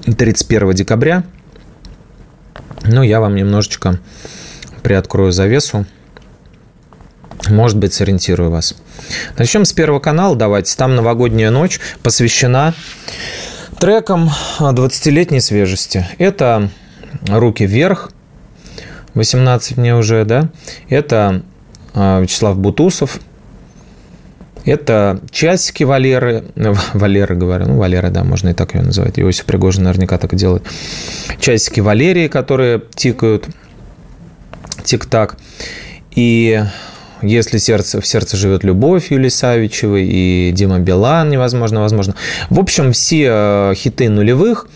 31 0.07 0.73
декабря. 0.73 1.23
Ну, 2.85 3.03
я 3.03 3.21
вам 3.21 3.35
немножечко 3.35 3.99
приоткрою 4.83 5.31
завесу. 5.31 5.85
Может 7.51 7.77
быть, 7.77 7.93
сориентирую 7.93 8.51
вас. 8.51 8.75
Начнем 9.37 9.67
с 9.67 9.75
Первого 9.75 10.01
канала. 10.01 10.35
Давайте. 10.35 10.75
Там 10.79 10.97
новогодняя 10.97 11.51
ночь 11.51 11.79
посвящена 12.03 12.73
трекам 13.79 14.31
20-летней 14.61 15.43
свежести. 15.43 16.09
Это 16.17 16.71
руки 17.29 17.67
вверх, 17.67 18.11
18 19.15 19.77
мне 19.77 19.97
уже, 19.97 20.25
да, 20.25 20.51
это 20.89 21.43
а, 21.95 22.21
Вячеслав 22.21 22.59
Бутусов, 22.59 23.21
это 24.65 25.21
часики 25.31 25.85
Валеры, 25.85 26.45
Валеры 26.95 27.37
говорю, 27.37 27.67
ну, 27.67 27.77
Валера, 27.77 28.11
да, 28.11 28.25
можно 28.25 28.51
и 28.51 28.55
так 28.55 28.75
ее 28.75 28.83
называть, 28.83 29.19
Иосиф 29.19 29.45
Пригожин 29.45 29.85
наверняка 29.85 30.19
так 30.19 30.33
и 30.33 30.37
делает. 30.37 30.65
Часики 31.41 31.81
Валерии, 31.81 32.29
которые 32.29 32.83
тикают, 32.95 33.47
тик-так. 34.85 35.37
И 36.15 36.63
если 37.23 37.59
сердце, 37.59 38.01
в 38.01 38.07
сердце 38.07 38.37
живет 38.37 38.65
любовь 38.65 39.11
Юлии 39.11 39.29
Савичевой 39.29 40.07
и 40.07 40.53
Дима 40.53 40.79
Билан, 40.79 41.31
невозможно, 41.31 41.81
возможно. 41.81 42.15
В 42.51 42.61
общем, 42.61 42.93
все 42.93 43.27
э, 43.31 43.75
хиты 43.75 44.09
нулевых 44.09 44.69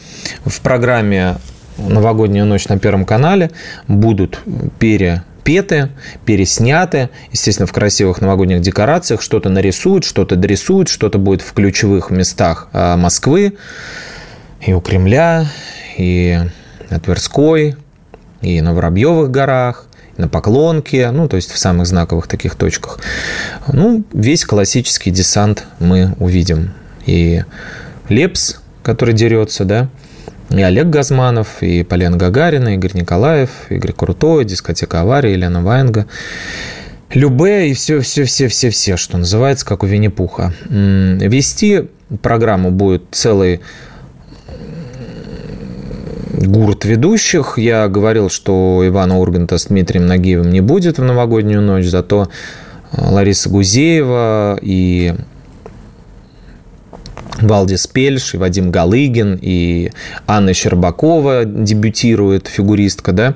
в 0.45 0.61
программе 0.61 1.37
новогоднюю 1.79 2.47
ночь 2.47 2.69
на 2.69 2.79
Первом 2.79 3.05
канале 3.05 3.50
будут 3.88 4.41
перепеты, 4.79 5.91
пересняты, 6.25 7.11
естественно, 7.31 7.67
в 7.67 7.73
красивых 7.73 8.21
новогодних 8.21 8.61
декорациях, 8.61 9.23
что-то 9.23 9.49
нарисуют, 9.49 10.05
что-то 10.05 10.37
дорисуют, 10.37 10.88
что-то 10.88 11.19
будет 11.19 11.43
в 11.43 11.52
ключевых 11.52 12.11
местах 12.11 12.69
а, 12.73 12.97
Москвы, 12.97 13.55
и 14.61 14.73
у 14.73 14.81
Кремля, 14.81 15.47
и 15.97 16.41
на 16.91 17.00
Тверской, 17.00 17.76
и 18.41 18.61
на 18.61 18.75
Воробьевых 18.75 19.31
горах, 19.31 19.87
на 20.17 20.29
Поклонке, 20.29 21.11
ну, 21.11 21.29
то 21.29 21.37
есть 21.37 21.50
в 21.50 21.59
самых 21.59 21.87
знаковых 21.87 22.26
таких 22.26 22.55
точках. 22.55 22.99
Ну, 23.67 24.05
весь 24.12 24.45
классический 24.45 25.11
десант 25.11 25.64
мы 25.79 26.14
увидим. 26.19 26.73
И 27.07 27.43
Лепс, 28.09 28.61
который 28.83 29.14
дерется, 29.14 29.64
да, 29.64 29.88
и 30.52 30.62
Олег 30.62 30.88
Газманов, 30.88 31.62
и 31.62 31.82
Полина 31.82 32.16
Гагарина, 32.16 32.75
Игорь 32.75 32.94
Николаев, 32.94 33.50
Игорь 33.71 33.92
Крутой, 33.92 34.44
дискотека 34.44 35.00
аварии, 35.00 35.32
Елена 35.32 35.62
Ваенга. 35.62 36.06
Любе 37.14 37.71
и 37.71 37.75
все, 37.75 38.00
все, 38.00 38.25
все, 38.25 38.49
все, 38.49 38.71
все, 38.71 38.97
что 38.97 39.18
называется, 39.18 39.66
как 39.66 39.82
у 39.82 39.87
Винни-Пуха. 39.87 40.52
Вести 40.68 41.88
программу 42.23 42.71
будет 42.71 43.04
целый 43.11 43.61
гурт 46.32 46.85
ведущих. 46.85 47.59
Я 47.59 47.88
говорил, 47.88 48.30
что 48.30 48.82
Ивана 48.85 49.18
Урганта 49.18 49.59
с 49.59 49.66
Дмитрием 49.66 50.06
Нагиевым 50.06 50.50
не 50.50 50.61
будет 50.61 50.99
в 50.99 51.02
новогоднюю 51.02 51.61
ночь, 51.61 51.87
зато 51.87 52.28
Лариса 52.97 53.49
Гузеева 53.49 54.59
и 54.61 55.14
Валдис 57.42 57.87
Пельш, 57.87 58.34
и 58.34 58.37
Вадим 58.37 58.70
Галыгин, 58.70 59.38
и 59.40 59.90
Анна 60.26 60.54
Щербакова 60.54 61.44
дебютирует, 61.44 62.46
фигуристка, 62.46 63.12
да, 63.12 63.34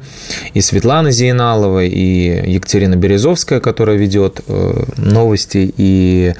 и 0.54 0.60
Светлана 0.60 1.10
Зейналова, 1.10 1.84
и 1.84 2.52
Екатерина 2.52 2.96
Березовская, 2.96 3.60
которая 3.60 3.96
ведет 3.96 4.40
э, 4.46 4.84
новости, 4.96 5.72
и 5.76 6.34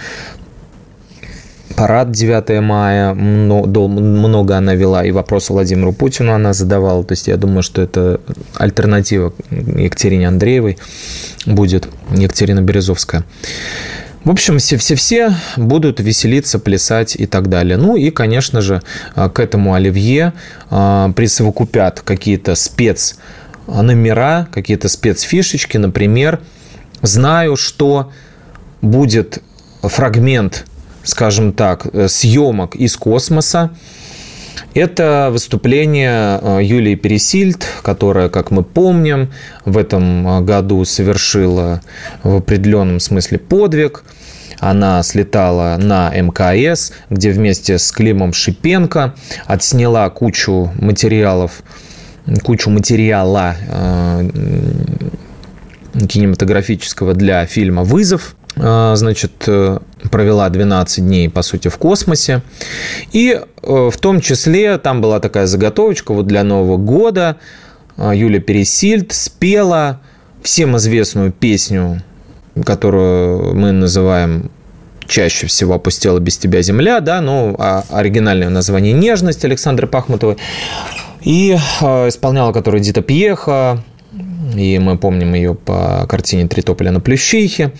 парад 1.77 2.11
9 2.11 2.61
мая, 2.63 3.15
много 3.15 4.57
она 4.57 4.75
вела, 4.75 5.05
и 5.05 5.11
вопросы 5.11 5.53
Владимиру 5.53 5.93
Путину 5.93 6.33
она 6.33 6.53
задавала, 6.53 7.05
то 7.05 7.13
есть 7.13 7.29
я 7.29 7.37
думаю, 7.37 7.63
что 7.63 7.83
это 7.83 8.21
альтернатива 8.55 9.33
Екатерине 9.51 10.29
Андреевой 10.29 10.79
будет 11.45 11.89
Екатерина 12.11 12.63
Березовская. 12.63 13.25
В 14.27 14.31
общем, 14.31 14.59
все-все-все 14.59 15.37
будут 15.57 16.01
веселиться, 16.01 16.59
плясать 16.59 17.15
и 17.15 17.27
так 17.27 17.49
далее. 17.49 17.77
Ну 17.77 17.95
и, 17.95 18.11
конечно 18.11 18.61
же, 18.61 18.83
а, 19.15 19.29
к 19.29 19.39
этому 19.39 19.75
оливье 19.75 20.33
а, 20.69 21.13
присовокупят 21.13 22.01
какие-то 22.01 22.57
спец 22.57 23.19
номера, 23.69 24.49
какие-то 24.51 24.89
спецфишечки. 24.89 25.77
Например, 25.77 26.41
знаю, 27.03 27.55
что 27.55 28.11
будет 28.83 29.45
фрагмент, 29.83 30.65
скажем 31.05 31.53
так, 31.53 31.87
съемок 32.09 32.75
из 32.75 32.97
космоса. 32.97 33.71
Это 34.75 35.31
выступление 35.33 36.39
э, 36.43 36.61
Юлии 36.63 36.97
Пересильд, 36.97 37.67
которая, 37.83 38.29
как 38.29 38.51
мы 38.51 38.63
помним, 38.63 39.33
в 39.65 39.79
этом 39.79 40.27
э, 40.27 40.41
году 40.43 40.85
совершила 40.85 41.81
в 42.23 42.37
определенном 42.37 43.01
смысле 43.01 43.39
подвиг. 43.39 44.05
Она 44.61 45.03
слетала 45.03 45.77
на 45.79 46.11
МКС, 46.11 46.93
где 47.11 47.31
вместе 47.31 47.79
с 47.79 47.93
Климом 47.93 48.33
Шипенко 48.33 49.15
отсняла 49.47 50.09
кучу 50.11 50.73
материалов, 50.79 51.63
кучу 52.43 52.71
материала 52.71 53.57
э, 53.69 54.31
кинематографического 56.09 57.15
для 57.15 57.45
фильма 57.47 57.85
«Вызов». 57.85 58.37
А, 58.59 58.97
значит, 58.97 59.45
э, 59.47 59.79
провела 60.11 60.49
12 60.49 61.05
дней, 61.05 61.29
по 61.29 61.43
сути, 61.43 61.69
в 61.69 61.77
космосе. 61.77 62.43
И 63.13 63.39
э, 63.39 63.41
в 63.63 63.97
том 63.99 64.21
числе 64.21 64.79
там 64.79 65.01
была 65.03 65.21
такая 65.21 65.47
заготовочка 65.47 66.15
вот 66.15 66.27
для 66.27 66.43
Нового 66.43 66.79
года. 66.79 67.37
Юля 67.99 68.41
Пересильд 68.41 69.13
спела 69.13 70.01
всем 70.43 70.77
известную 70.77 71.33
песню, 71.33 72.03
которую 72.65 73.55
мы 73.55 73.73
называем 73.73 74.51
чаще 75.07 75.47
всего 75.47 75.75
«Опустела 75.75 76.19
без 76.19 76.39
тебя 76.39 76.63
земля», 76.63 77.01
да, 77.01 77.21
но 77.21 77.55
а 77.59 77.85
оригинальное 77.91 78.49
название 78.49 78.93
«Нежность» 78.93 79.45
Александры 79.45 79.87
Пахмутовой. 79.87 80.37
И 81.23 81.53
исполняла 81.55 82.53
которую 82.53 82.81
Дита 82.83 83.03
Пьеха, 83.03 83.83
и 84.55 84.79
мы 84.79 84.97
помним 84.97 85.35
ее 85.35 85.55
по 85.55 86.07
картине 86.09 86.49
«Три 86.49 86.63
тополя 86.63 86.93
на 86.93 87.01
Плющихе». 87.01 87.73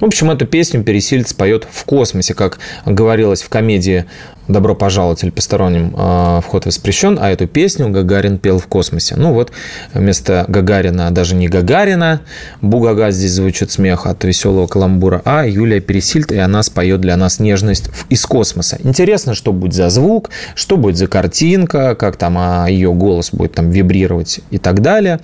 В 0.00 0.04
общем, 0.06 0.30
эту 0.30 0.46
песню 0.46 0.82
Пересильц 0.82 1.34
поет 1.34 1.66
в 1.70 1.84
космосе, 1.84 2.32
как 2.32 2.58
говорилось 2.86 3.42
в 3.42 3.50
комедии 3.50 4.06
«Добро 4.48 4.74
пожаловать» 4.74 5.22
или 5.22 5.30
«Посторонним 5.30 5.94
а, 5.94 6.40
вход 6.40 6.64
воспрещен», 6.64 7.18
а 7.20 7.30
эту 7.30 7.46
песню 7.46 7.90
Гагарин 7.90 8.38
пел 8.38 8.58
в 8.58 8.66
космосе. 8.66 9.16
Ну 9.16 9.34
вот, 9.34 9.52
вместо 9.92 10.46
Гагарина 10.48 11.10
даже 11.10 11.34
не 11.34 11.48
Гагарина, 11.48 12.22
Бугага 12.62 13.10
здесь 13.10 13.32
звучит 13.32 13.70
смех 13.72 14.06
от 14.06 14.24
веселого 14.24 14.66
каламбура, 14.66 15.20
а 15.26 15.46
Юлия 15.46 15.80
Пересильд, 15.80 16.32
и 16.32 16.38
она 16.38 16.62
споет 16.62 17.02
для 17.02 17.16
нас 17.18 17.38
нежность 17.38 17.90
из 18.08 18.24
космоса. 18.24 18.78
Интересно, 18.82 19.34
что 19.34 19.52
будет 19.52 19.74
за 19.74 19.90
звук, 19.90 20.30
что 20.54 20.78
будет 20.78 20.96
за 20.96 21.08
картинка, 21.08 21.94
как 21.94 22.16
там 22.16 22.38
а 22.38 22.68
ее 22.68 22.94
голос 22.94 23.30
будет 23.32 23.52
там 23.52 23.68
вибрировать 23.70 24.40
и 24.50 24.56
так 24.56 24.80
далее. 24.80 25.20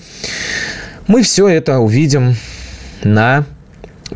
Мы 1.07 1.23
все 1.23 1.49
это 1.49 1.79
увидим 1.79 2.37
на 3.03 3.47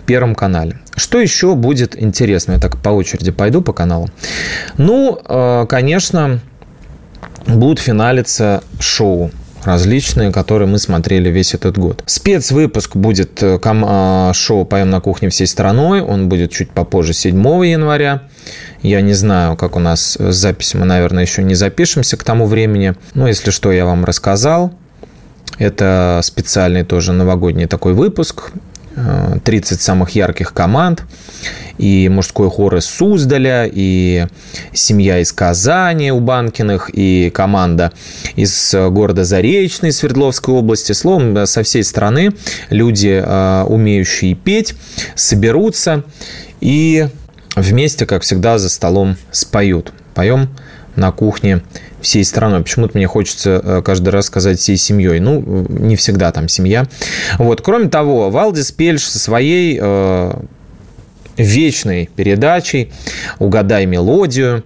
Первом 0.07 0.35
канале. 0.35 0.79
Что 0.97 1.19
еще 1.19 1.55
будет 1.55 2.01
интересно? 2.01 2.53
Я 2.53 2.59
так 2.59 2.77
по 2.77 2.91
очереди 2.91 3.31
пойду 3.31 3.63
по 3.63 3.73
каналу. 3.73 4.09
Ну, 4.77 5.21
э, 5.25 5.67
конечно, 5.69 6.41
будут 7.47 7.79
финалиться 7.79 8.63
шоу 8.79 9.31
различные, 9.65 10.33
которые 10.33 10.69
мы 10.69 10.79
смотрели 10.79 11.29
весь 11.29 11.55
этот 11.55 11.77
год. 11.77 12.03
Спецвыпуск 12.07 12.97
будет 12.97 13.43
э, 13.43 13.59
э, 13.63 14.33
шоу 14.33 14.65
«Поем 14.65 14.91
на 14.91 15.01
кухне 15.01 15.29
всей 15.29 15.47
страной». 15.47 16.01
Он 16.01 16.29
будет 16.29 16.51
чуть 16.51 16.71
попозже, 16.71 17.13
7 17.13 17.37
января. 17.67 18.23
Я 18.83 19.01
не 19.03 19.13
знаю, 19.13 19.57
как 19.57 19.77
у 19.77 19.79
нас 19.79 20.17
с 20.19 20.35
записью. 20.35 20.81
Мы, 20.81 20.87
наверное, 20.87 21.23
еще 21.23 21.43
не 21.43 21.55
запишемся 21.55 22.17
к 22.17 22.25
тому 22.25 22.47
времени. 22.47 22.95
Но, 23.15 23.29
если 23.29 23.51
что, 23.51 23.73
я 23.73 23.85
вам 23.85 24.05
рассказал. 24.05 24.73
Это 25.59 26.21
специальный 26.23 26.85
тоже 26.85 27.13
новогодний 27.13 27.67
такой 27.67 27.93
выпуск. 27.93 28.53
30 29.45 29.81
самых 29.81 30.11
ярких 30.11 30.53
команд, 30.53 31.05
и 31.79 32.09
мужской 32.09 32.51
хор 32.51 32.77
из 32.77 32.85
Суздаля, 32.85 33.69
и 33.71 34.27
семья 34.73 35.21
из 35.21 35.33
Казани 35.33 36.13
у 36.13 36.21
Банкиных, 36.21 36.91
и 36.93 37.31
команда 37.31 37.93
из 38.37 38.75
города 38.75 39.25
Заречный 39.25 39.93
Свердловской 39.93 40.55
области. 40.55 40.93
Словом, 40.93 41.47
со 41.47 41.63
всей 41.63 41.85
страны 41.85 42.33
люди, 42.69 43.23
умеющие 43.67 44.35
петь, 44.35 44.75
соберутся 45.15 46.05
и 46.61 47.09
вместе, 47.57 48.07
как 48.07 48.23
всегда, 48.23 48.59
за 48.59 48.69
столом 48.69 49.17
споют. 49.31 49.93
Поем 50.15 50.51
на 50.97 51.13
кухне 51.13 51.63
всей 52.03 52.25
страной. 52.25 52.63
Почему-то 52.63 52.97
мне 52.97 53.07
хочется 53.07 53.61
э, 53.63 53.83
каждый 53.83 54.11
раз 54.11 54.27
сказать 54.27 54.59
всей 54.59 54.77
семьей. 54.77 55.21
Ну, 55.21 55.67
не 55.69 55.97
всегда 55.97 56.33
там 56.33 56.49
семья. 56.49 56.87
Вот. 57.39 57.61
Кроме 57.63 57.89
того, 57.89 58.31
Валдис 58.31 58.73
Пельш 58.73 59.09
со 59.09 59.19
своей 59.19 59.79
э, 59.81 60.33
вечной 61.37 62.09
передачей 62.15 62.93
«Угадай 63.39 63.87
мелодию» 63.87 64.65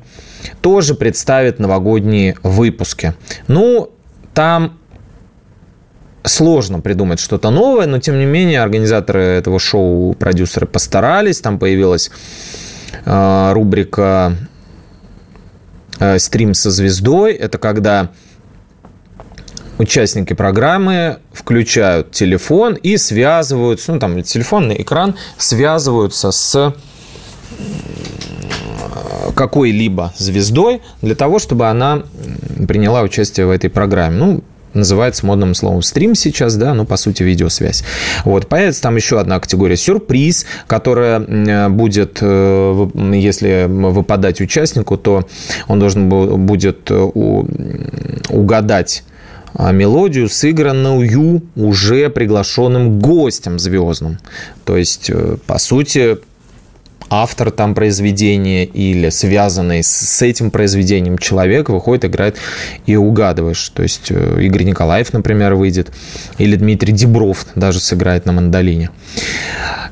тоже 0.61 0.95
представит 0.95 1.59
новогодние 1.59 2.37
выпуски. 2.43 3.15
Ну, 3.49 3.91
там 4.35 4.79
сложно 6.25 6.81
придумать 6.81 7.21
что-то 7.21 7.51
новое, 7.51 7.87
но 7.87 7.99
тем 7.99 8.19
не 8.19 8.27
менее 8.27 8.63
организаторы 8.63 9.21
этого 9.21 9.59
шоу, 9.59 10.15
продюсеры 10.15 10.67
постарались. 10.67 11.41
Там 11.41 11.59
появилась 11.59 12.11
э, 13.05 13.53
рубрика 13.53 14.37
стрим 16.19 16.55
со 16.55 16.71
звездой. 16.71 17.33
Это 17.33 17.59
когда 17.59 18.11
участники 19.79 20.33
программы 20.33 21.19
включают 21.33 22.13
телефон 22.13 22.75
и 22.75 22.97
связываются, 22.97 23.93
ну 23.93 23.99
там 23.99 24.23
телефонный 24.23 24.81
экран, 24.81 25.17
связываются 25.37 26.31
с 26.31 26.75
какой-либо 29.35 30.13
звездой 30.17 30.83
для 31.03 31.15
того, 31.15 31.39
чтобы 31.39 31.69
она 31.69 32.05
приняла 32.69 33.03
участие 33.03 33.47
в 33.47 33.51
этой 33.51 33.71
программе. 33.71 34.17
Ну, 34.17 34.45
называется 34.75 35.27
модным 35.27 35.55
словом 35.55 35.83
стрим 35.83 36.15
сейчас, 36.15 36.57
да, 36.57 36.75
ну, 36.75 36.85
по 36.85 36.97
сути, 36.97 37.23
видеосвязь. 37.23 37.85
Вот, 38.25 38.49
появится 38.49 38.83
там 38.83 38.97
еще 38.97 39.21
одна 39.21 39.41
категория 39.41 39.77
сюрприз, 39.77 40.47
которая 40.67 41.69
будет, 41.69 42.19
э, 42.21 42.89
если 43.15 43.67
выпадать 43.69 44.41
участнику, 44.41 44.97
то 44.97 45.27
он 45.69 45.79
должен 45.79 46.09
будет 46.09 46.91
э, 46.91 47.11
угадать 48.31 49.05
а, 49.57 49.71
мелодию, 49.71 50.29
сыгранную 50.29 51.43
уже 51.55 52.11
приглашенным 52.11 52.99
гостем 52.99 53.59
звездным. 53.59 54.19
То 54.65 54.77
есть, 54.77 55.11
э, 55.11 55.37
по 55.47 55.59
сути, 55.59 56.19
автор 57.11 57.51
там 57.51 57.75
произведения 57.75 58.65
или 58.65 59.09
связанный 59.11 59.83
с 59.83 60.23
этим 60.23 60.51
произведением 60.51 61.19
человек 61.19 61.69
выходит, 61.69 62.05
играет 62.05 62.39
и 62.87 62.97
угадываешь. 62.97 63.69
То 63.71 63.83
есть 63.83 64.11
э, 64.11 64.43
Игорь 64.43 64.65
Николаев, 64.65 65.13
например, 65.13 65.55
выйдет, 65.55 65.93
или 66.39 66.57
Дмитрий 66.57 66.93
Дебров 66.93 67.47
даже 67.55 67.81
сыграет 67.81 68.27
на 68.27 68.33
мандолине. 68.33 68.91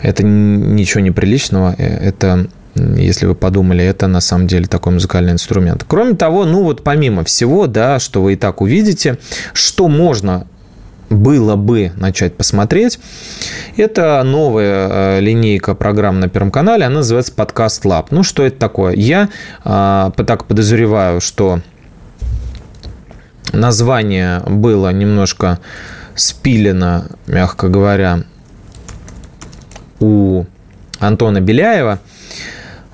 Это 0.03 0.25
ничего 0.25 1.01
неприличного, 1.01 1.75
э, 1.79 1.85
это 1.85 2.49
если 2.75 3.27
вы 3.27 3.35
подумали, 3.35 3.85
это 3.85 4.07
на 4.07 4.21
самом 4.21 4.47
деле 4.47 4.67
такой 4.67 4.95
музыкальный 4.95 5.33
инструмент. 5.33 5.85
Кроме 5.87 6.15
того, 6.15 6.47
ну 6.47 6.63
вот 6.63 6.83
помимо 6.83 7.23
всего, 7.23 7.67
да, 7.67 7.99
что 7.99 8.23
вы 8.23 8.33
и 8.33 8.37
так 8.37 8.63
увидите, 8.63 9.19
что 9.53 9.89
можно 9.89 10.47
было 11.11 11.57
бы 11.57 11.93
начать 11.97 12.37
посмотреть. 12.37 12.99
Это 13.77 14.23
новая 14.23 14.89
э, 14.89 15.21
линейка 15.21 15.75
программ 15.75 16.21
на 16.21 16.29
Первом 16.29 16.51
канале, 16.51 16.85
она 16.85 16.97
называется 16.97 17.33
«Подкаст 17.33 17.85
Лаб». 17.85 18.11
Ну, 18.11 18.23
что 18.23 18.45
это 18.45 18.59
такое? 18.59 18.95
Я 18.95 19.29
а, 19.65 20.11
так 20.11 20.47
подозреваю, 20.47 21.21
что 21.21 21.61
название 23.53 24.41
было 24.47 24.93
немножко 24.93 25.59
спилено, 26.15 27.07
мягко 27.27 27.69
говоря, 27.69 28.25
у 30.01 30.45
Антона 30.99 31.41
Беляева, 31.41 32.01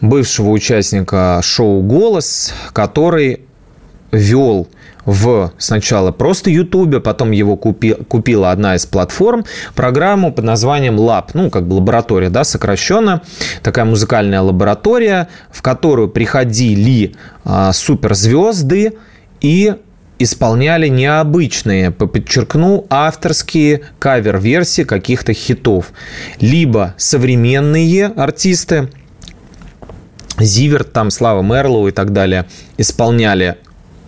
бывшего 0.00 0.50
участника 0.50 1.40
шоу 1.42 1.82
«Голос», 1.82 2.52
который 2.72 3.47
вел 4.12 4.68
в 5.04 5.52
сначала 5.56 6.12
просто 6.12 6.50
YouTube, 6.50 7.02
потом 7.02 7.30
его 7.30 7.56
купи, 7.56 7.94
купила 7.94 8.50
одна 8.50 8.76
из 8.76 8.84
платформ, 8.84 9.44
программу 9.74 10.32
под 10.32 10.44
названием 10.44 10.96
Lab, 10.96 11.30
ну, 11.32 11.48
как 11.50 11.66
бы 11.66 11.74
лаборатория, 11.74 12.28
да, 12.28 12.44
сокращенно, 12.44 13.22
такая 13.62 13.86
музыкальная 13.86 14.42
лаборатория, 14.42 15.28
в 15.50 15.62
которую 15.62 16.08
приходили 16.08 17.16
а, 17.44 17.72
суперзвезды 17.72 18.98
и 19.40 19.76
исполняли 20.18 20.88
необычные, 20.88 21.90
подчеркну, 21.90 22.86
авторские 22.90 23.82
кавер-версии 23.98 24.82
каких-то 24.82 25.32
хитов. 25.32 25.92
Либо 26.40 26.94
современные 26.98 28.06
артисты, 28.06 28.90
Зиверт, 30.38 30.92
там, 30.92 31.10
Слава 31.10 31.42
Мерлоу 31.42 31.88
и 31.88 31.92
так 31.92 32.12
далее, 32.12 32.46
исполняли 32.76 33.56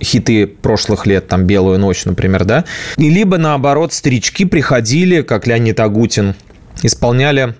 хиты 0.03 0.47
прошлых 0.47 1.07
лет, 1.07 1.29
там 1.29 1.45
«Белую 1.45 1.79
ночь», 1.79 2.05
например, 2.05 2.45
да? 2.45 2.65
И 2.97 3.11
либо, 3.11 3.39
наоборот, 3.39 3.93
старички 3.93 4.45
приходили, 4.45 5.23
как 5.23 5.47
Леонид 5.47 5.79
Агутин, 5.81 6.35
исполняли 6.83 7.55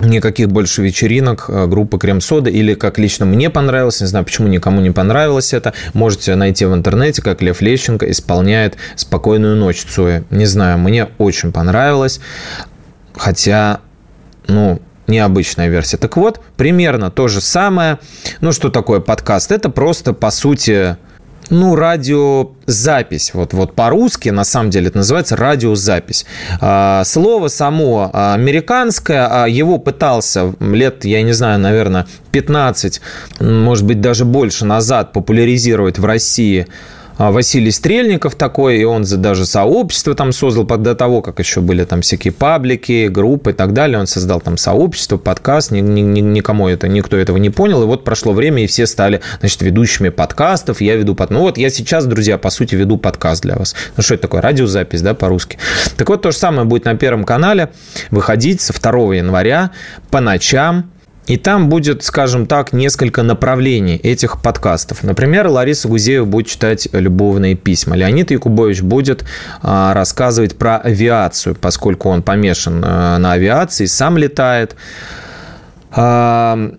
никаких 0.00 0.48
больше 0.48 0.82
вечеринок 0.82 1.46
э, 1.48 1.66
группы 1.66 1.98
Крем-Сода, 1.98 2.50
или 2.50 2.74
как 2.74 2.98
лично 2.98 3.26
мне 3.26 3.50
понравилось, 3.50 4.00
не 4.00 4.06
знаю, 4.06 4.24
почему 4.24 4.48
никому 4.48 4.80
не 4.80 4.90
понравилось 4.90 5.52
это, 5.52 5.74
можете 5.92 6.34
найти 6.34 6.64
в 6.64 6.74
интернете, 6.74 7.22
как 7.22 7.42
Лев 7.42 7.60
Лещенко 7.60 8.10
исполняет 8.10 8.76
«Спокойную 8.96 9.56
ночь» 9.56 9.84
Цоя. 9.84 10.24
Не 10.30 10.46
знаю, 10.46 10.78
мне 10.78 11.08
очень 11.18 11.52
понравилось, 11.52 12.20
хотя, 13.14 13.80
ну, 14.48 14.80
необычная 15.06 15.68
версия. 15.68 15.98
Так 15.98 16.16
вот, 16.16 16.40
примерно 16.56 17.10
то 17.10 17.28
же 17.28 17.40
самое. 17.40 17.98
Ну, 18.40 18.52
что 18.52 18.70
такое 18.70 19.00
подкаст? 19.00 19.52
Это 19.52 19.68
просто, 19.68 20.12
по 20.12 20.30
сути, 20.30 20.96
ну, 21.52 21.76
радиозапись. 21.76 23.34
Вот, 23.34 23.52
вот 23.52 23.74
по-русски, 23.74 24.30
на 24.30 24.42
самом 24.42 24.70
деле, 24.70 24.88
это 24.88 24.98
называется 24.98 25.36
радиозапись. 25.36 26.24
А, 26.60 27.04
слово 27.04 27.48
само 27.48 28.10
американское, 28.12 29.28
а 29.30 29.46
его 29.46 29.78
пытался 29.78 30.54
лет, 30.60 31.04
я 31.04 31.22
не 31.22 31.32
знаю, 31.32 31.60
наверное, 31.60 32.06
15, 32.32 33.00
может 33.40 33.84
быть, 33.84 34.00
даже 34.00 34.24
больше 34.24 34.64
назад 34.64 35.12
популяризировать 35.12 35.98
в 35.98 36.04
России 36.06 36.66
а, 36.66 36.72
Василий 37.30 37.70
Стрельников 37.70 38.34
такой, 38.34 38.78
и 38.78 38.84
он 38.84 39.04
даже 39.04 39.46
сообщество 39.46 40.14
там 40.14 40.32
создал, 40.32 40.64
до 40.64 40.94
того, 40.94 41.22
как 41.22 41.38
еще 41.38 41.60
были 41.60 41.84
там 41.84 42.00
всякие 42.02 42.32
паблики, 42.32 43.08
группы 43.08 43.50
и 43.50 43.54
так 43.54 43.72
далее, 43.72 43.98
он 43.98 44.06
создал 44.06 44.40
там 44.40 44.56
сообщество, 44.56 45.18
подкаст, 45.18 45.70
ни, 45.70 45.80
ни, 45.80 46.20
никому 46.20 46.68
это, 46.68 46.88
никто 46.88 47.16
этого 47.16 47.36
не 47.36 47.50
понял, 47.50 47.82
и 47.82 47.86
вот 47.86 48.04
прошло 48.04 48.32
время, 48.32 48.64
и 48.64 48.66
все 48.66 48.86
стали, 48.86 49.20
значит, 49.40 49.62
ведущими 49.62 50.08
подкастов, 50.08 50.80
я 50.80 50.96
веду 50.96 51.14
под... 51.14 51.30
Ну 51.30 51.40
вот 51.40 51.58
я 51.58 51.70
сейчас, 51.70 52.06
друзья, 52.06 52.38
по 52.38 52.50
сути, 52.50 52.74
веду 52.74 52.96
подкаст 52.96 53.42
для 53.42 53.56
вас. 53.56 53.74
Ну 53.96 54.02
что 54.02 54.14
это 54.14 54.22
такое? 54.22 54.40
Радиозапись, 54.40 55.02
да, 55.02 55.14
по-русски. 55.14 55.58
Так 55.96 56.08
вот, 56.08 56.22
то 56.22 56.30
же 56.30 56.36
самое 56.36 56.64
будет 56.64 56.86
на 56.86 56.96
Первом 56.96 57.24
канале 57.24 57.70
выходить 58.10 58.60
со 58.60 58.72
2 58.72 59.14
января 59.14 59.70
по 60.10 60.20
ночам, 60.20 60.90
и 61.26 61.36
там 61.36 61.68
будет, 61.68 62.02
скажем 62.02 62.46
так, 62.46 62.72
несколько 62.72 63.22
направлений 63.22 63.96
этих 63.96 64.42
подкастов. 64.42 65.04
Например, 65.04 65.46
Лариса 65.46 65.88
Гузеева 65.88 66.24
будет 66.24 66.48
читать 66.48 66.88
любовные 66.92 67.54
письма. 67.54 67.96
Леонид 67.96 68.30
Якубович 68.32 68.82
будет 68.82 69.24
а, 69.62 69.94
рассказывать 69.94 70.56
про 70.56 70.78
авиацию, 70.78 71.54
поскольку 71.54 72.08
он 72.08 72.22
помешан 72.22 72.82
а, 72.84 73.18
на 73.18 73.32
авиации, 73.32 73.86
сам 73.86 74.18
летает. 74.18 74.74
А, 75.92 76.72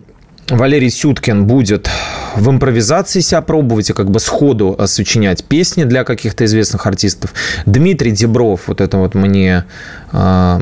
Валерий 0.50 0.90
Сюткин 0.90 1.46
будет 1.46 1.88
в 2.36 2.50
импровизации 2.50 3.20
себя 3.20 3.40
пробовать 3.42 3.90
и 3.90 3.92
как 3.92 4.10
бы 4.10 4.20
сходу 4.20 4.74
э, 4.78 4.86
сочинять 4.86 5.44
песни 5.44 5.84
для 5.84 6.04
каких-то 6.04 6.44
известных 6.44 6.86
артистов. 6.86 7.32
Дмитрий 7.66 8.12
Дебров, 8.12 8.62
вот 8.66 8.80
это 8.80 8.98
вот 8.98 9.14
мне, 9.14 9.64
э, 10.12 10.60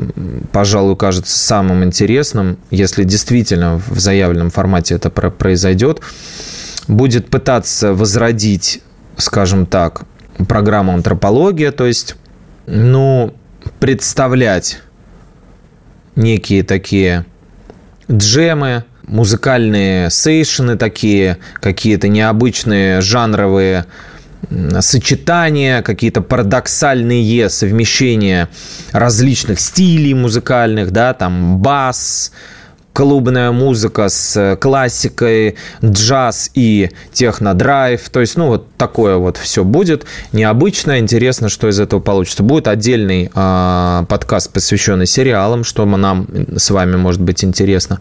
пожалуй, 0.51 0.95
кажется 0.95 1.37
самым 1.37 1.83
интересным, 1.83 2.57
если 2.71 3.03
действительно 3.03 3.81
в 3.87 3.99
заявленном 3.99 4.49
формате 4.49 4.95
это 4.95 5.09
произойдет, 5.09 6.01
будет 6.87 7.29
пытаться 7.29 7.93
возродить, 7.93 8.81
скажем 9.17 9.65
так, 9.65 10.03
программу 10.47 10.93
антропология, 10.93 11.71
то 11.71 11.85
есть, 11.85 12.15
ну, 12.65 13.33
представлять 13.79 14.81
некие 16.15 16.63
такие 16.63 17.25
джемы, 18.11 18.83
музыкальные 19.07 20.09
сейшены 20.09 20.77
такие, 20.77 21.37
какие-то 21.59 22.07
необычные 22.07 23.01
жанровые 23.01 23.85
сочетания, 24.81 25.81
какие-то 25.81 26.21
парадоксальные 26.21 27.49
совмещения 27.49 28.49
различных 28.91 29.59
стилей 29.59 30.13
музыкальных, 30.13 30.91
да, 30.91 31.13
там 31.13 31.59
бас, 31.59 32.31
клубная 32.93 33.51
музыка 33.51 34.07
с 34.07 34.57
классикой, 34.61 35.55
джаз 35.83 36.51
и 36.53 36.91
технодрайв. 37.11 38.09
То 38.09 38.21
есть, 38.21 38.37
ну, 38.37 38.47
вот 38.47 38.67
такое 38.77 39.17
вот 39.17 39.37
все 39.37 39.63
будет. 39.63 40.05
Необычно, 40.31 40.99
интересно, 40.99 41.49
что 41.49 41.67
из 41.67 41.79
этого 41.79 41.99
получится. 41.99 42.43
Будет 42.43 42.67
отдельный 42.67 43.31
э, 43.33 44.05
подкаст, 44.07 44.53
посвященный 44.53 45.07
сериалам, 45.07 45.63
что 45.63 45.85
нам 45.85 46.27
с 46.55 46.69
вами 46.69 46.95
может 46.95 47.21
быть 47.21 47.43
интересно. 47.43 47.99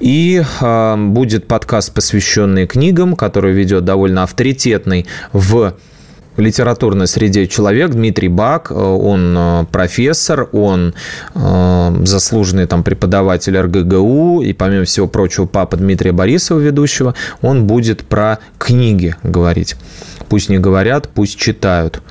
И 0.00 0.42
э, 0.60 0.96
будет 0.96 1.46
подкаст, 1.46 1.94
посвященный 1.94 2.66
книгам, 2.66 3.14
который 3.14 3.52
ведет 3.52 3.84
довольно 3.84 4.24
авторитетный 4.24 5.06
в 5.32 5.74
литературной 6.36 7.06
среде 7.06 7.46
человек, 7.46 7.90
Дмитрий 7.90 8.28
Бак, 8.28 8.70
э, 8.70 8.74
он 8.74 9.34
э, 9.36 9.64
профессор, 9.70 10.48
он 10.52 10.94
э, 11.34 12.02
заслуженный 12.04 12.66
там 12.66 12.82
преподаватель 12.82 13.58
РГГУ, 13.58 14.42
и 14.42 14.52
помимо 14.52 14.84
всего 14.84 15.06
прочего 15.06 15.46
папа 15.46 15.76
Дмитрия 15.76 16.12
Борисова, 16.12 16.58
ведущего, 16.58 17.14
он 17.42 17.66
будет 17.66 18.04
про 18.04 18.38
книги 18.58 19.14
говорить. 19.22 19.76
Пусть 20.28 20.48
не 20.48 20.58
говорят, 20.58 21.08
пусть 21.08 21.38
читают. 21.38 22.02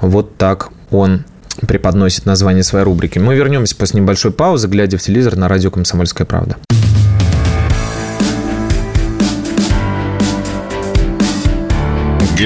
Вот 0.00 0.36
так 0.36 0.70
он 0.90 1.24
преподносит 1.66 2.26
название 2.26 2.62
своей 2.62 2.84
рубрики. 2.84 3.18
Мы 3.18 3.34
вернемся 3.34 3.76
после 3.76 4.00
небольшой 4.00 4.32
паузы, 4.32 4.68
глядя 4.68 4.98
в 4.98 5.02
телевизор 5.02 5.36
на 5.36 5.48
радио 5.48 5.70
«Комсомольская 5.70 6.26
правда». 6.26 6.56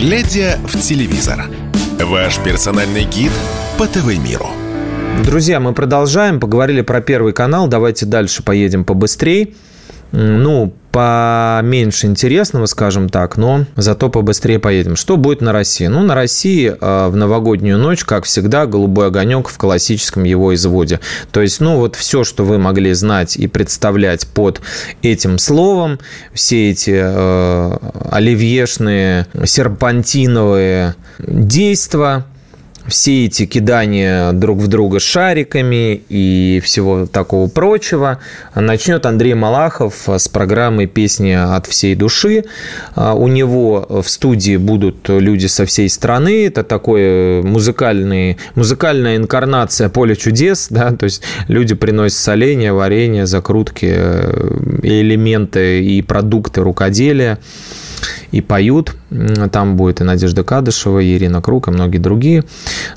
Глядя 0.00 0.60
в 0.64 0.80
телевизор. 0.80 1.46
Ваш 2.00 2.38
персональный 2.38 3.02
гид 3.02 3.32
по 3.76 3.88
ТВ-миру. 3.88 4.46
Друзья, 5.24 5.58
мы 5.58 5.74
продолжаем. 5.74 6.38
Поговорили 6.38 6.82
про 6.82 7.00
Первый 7.00 7.32
канал. 7.32 7.66
Давайте 7.66 8.06
дальше 8.06 8.44
поедем 8.44 8.84
побыстрее 8.84 9.54
ну, 10.12 10.72
поменьше 10.90 12.06
интересного, 12.06 12.66
скажем 12.66 13.08
так, 13.08 13.36
но 13.36 13.66
зато 13.76 14.08
побыстрее 14.08 14.58
поедем. 14.58 14.96
Что 14.96 15.16
будет 15.16 15.40
на 15.40 15.52
России? 15.52 15.86
Ну, 15.86 16.02
на 16.02 16.14
России 16.14 16.68
э, 16.68 17.08
в 17.08 17.16
новогоднюю 17.16 17.78
ночь, 17.78 18.04
как 18.04 18.24
всегда, 18.24 18.66
голубой 18.66 19.08
огонек 19.08 19.48
в 19.48 19.58
классическом 19.58 20.24
его 20.24 20.54
изводе. 20.54 21.00
То 21.30 21.40
есть, 21.42 21.60
ну, 21.60 21.76
вот 21.76 21.96
все, 21.96 22.24
что 22.24 22.44
вы 22.44 22.58
могли 22.58 22.92
знать 22.94 23.36
и 23.36 23.46
представлять 23.46 24.26
под 24.26 24.60
этим 25.02 25.38
словом, 25.38 25.98
все 26.32 26.70
эти 26.70 26.94
э, 26.94 27.76
оливьешные, 28.10 29.26
серпантиновые 29.44 30.94
действия– 31.18 32.24
все 32.88 33.26
эти 33.26 33.46
кидания 33.46 34.32
друг 34.32 34.58
в 34.58 34.66
друга 34.66 34.98
шариками 34.98 36.02
и 36.08 36.60
всего 36.64 37.06
такого 37.06 37.48
прочего 37.48 38.18
начнет 38.54 39.06
Андрей 39.06 39.34
Малахов 39.34 40.08
с 40.08 40.28
программы 40.28 40.86
«Песни 40.86 41.32
от 41.32 41.66
всей 41.66 41.94
души». 41.94 42.44
А, 42.94 43.14
у 43.14 43.28
него 43.28 43.86
в 43.88 44.08
студии 44.08 44.56
будут 44.56 45.08
люди 45.08 45.46
со 45.46 45.66
всей 45.66 45.88
страны. 45.88 46.46
Это 46.46 46.64
такой 46.64 47.42
музыкальный, 47.42 48.38
музыкальная 48.54 49.16
инкарнация 49.16 49.88
поля 49.88 50.16
чудес. 50.16 50.68
Да? 50.70 50.92
То 50.92 51.04
есть 51.04 51.22
люди 51.46 51.74
приносят 51.74 52.18
соленья, 52.18 52.72
варенье, 52.72 53.26
закрутки, 53.26 53.92
э, 53.96 54.78
элементы 54.82 55.84
и 55.84 56.00
продукты 56.02 56.62
рукоделия 56.62 57.38
и 58.30 58.40
поют. 58.40 58.94
Там 59.52 59.76
будет 59.76 60.00
и 60.00 60.04
Надежда 60.04 60.44
Кадышева, 60.44 60.98
и 60.98 61.16
Ирина 61.16 61.40
Круг, 61.40 61.68
и 61.68 61.70
многие 61.70 61.98
другие. 61.98 62.44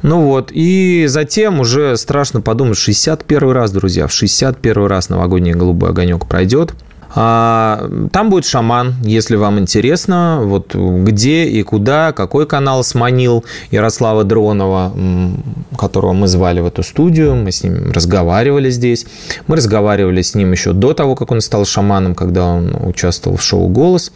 Ну 0.01 0.21
вот, 0.21 0.51
и 0.51 1.05
затем 1.07 1.59
уже 1.59 1.97
страшно 1.97 2.41
подумать, 2.41 2.77
61 2.77 3.51
раз, 3.51 3.71
друзья, 3.71 4.07
в 4.07 4.13
61 4.13 4.85
раз 4.85 5.09
новогодний 5.09 5.53
голубой 5.53 5.91
огонек 5.91 6.25
пройдет. 6.25 6.73
А, 7.13 7.89
там 8.11 8.29
будет 8.29 8.45
шаман, 8.45 8.95
если 9.03 9.35
вам 9.35 9.59
интересно, 9.59 10.41
вот 10.43 10.73
где 10.73 11.45
и 11.45 11.61
куда, 11.63 12.13
какой 12.13 12.45
канал 12.45 12.83
сманил 12.83 13.43
Ярослава 13.69 14.23
Дронова, 14.23 14.93
которого 15.77 16.13
мы 16.13 16.27
звали 16.27 16.61
в 16.61 16.67
эту 16.67 16.83
студию, 16.83 17.35
мы 17.35 17.51
с 17.51 17.63
ним 17.63 17.91
разговаривали 17.91 18.69
здесь. 18.69 19.05
Мы 19.47 19.57
разговаривали 19.57 20.21
с 20.21 20.35
ним 20.35 20.53
еще 20.53 20.71
до 20.71 20.93
того, 20.93 21.15
как 21.15 21.31
он 21.31 21.41
стал 21.41 21.65
шаманом, 21.65 22.15
когда 22.15 22.45
он 22.45 22.75
участвовал 22.85 23.37
в 23.37 23.43
шоу 23.43 23.67
«Голос». 23.67 24.11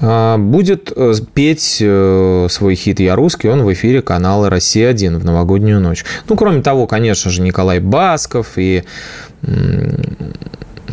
А, 0.00 0.36
будет 0.38 0.92
э, 0.94 1.12
петь 1.34 1.78
э, 1.80 2.46
свой 2.50 2.74
хит 2.74 3.00
«Я 3.00 3.16
русский», 3.16 3.48
он 3.48 3.62
в 3.62 3.72
эфире 3.72 4.02
канала 4.02 4.50
«Россия-1» 4.50 5.18
в 5.18 5.24
новогоднюю 5.24 5.80
ночь. 5.80 6.04
Ну, 6.28 6.36
кроме 6.36 6.62
того, 6.62 6.86
конечно 6.86 7.30
же, 7.30 7.40
Николай 7.42 7.80
Басков 7.80 8.52
и 8.56 8.84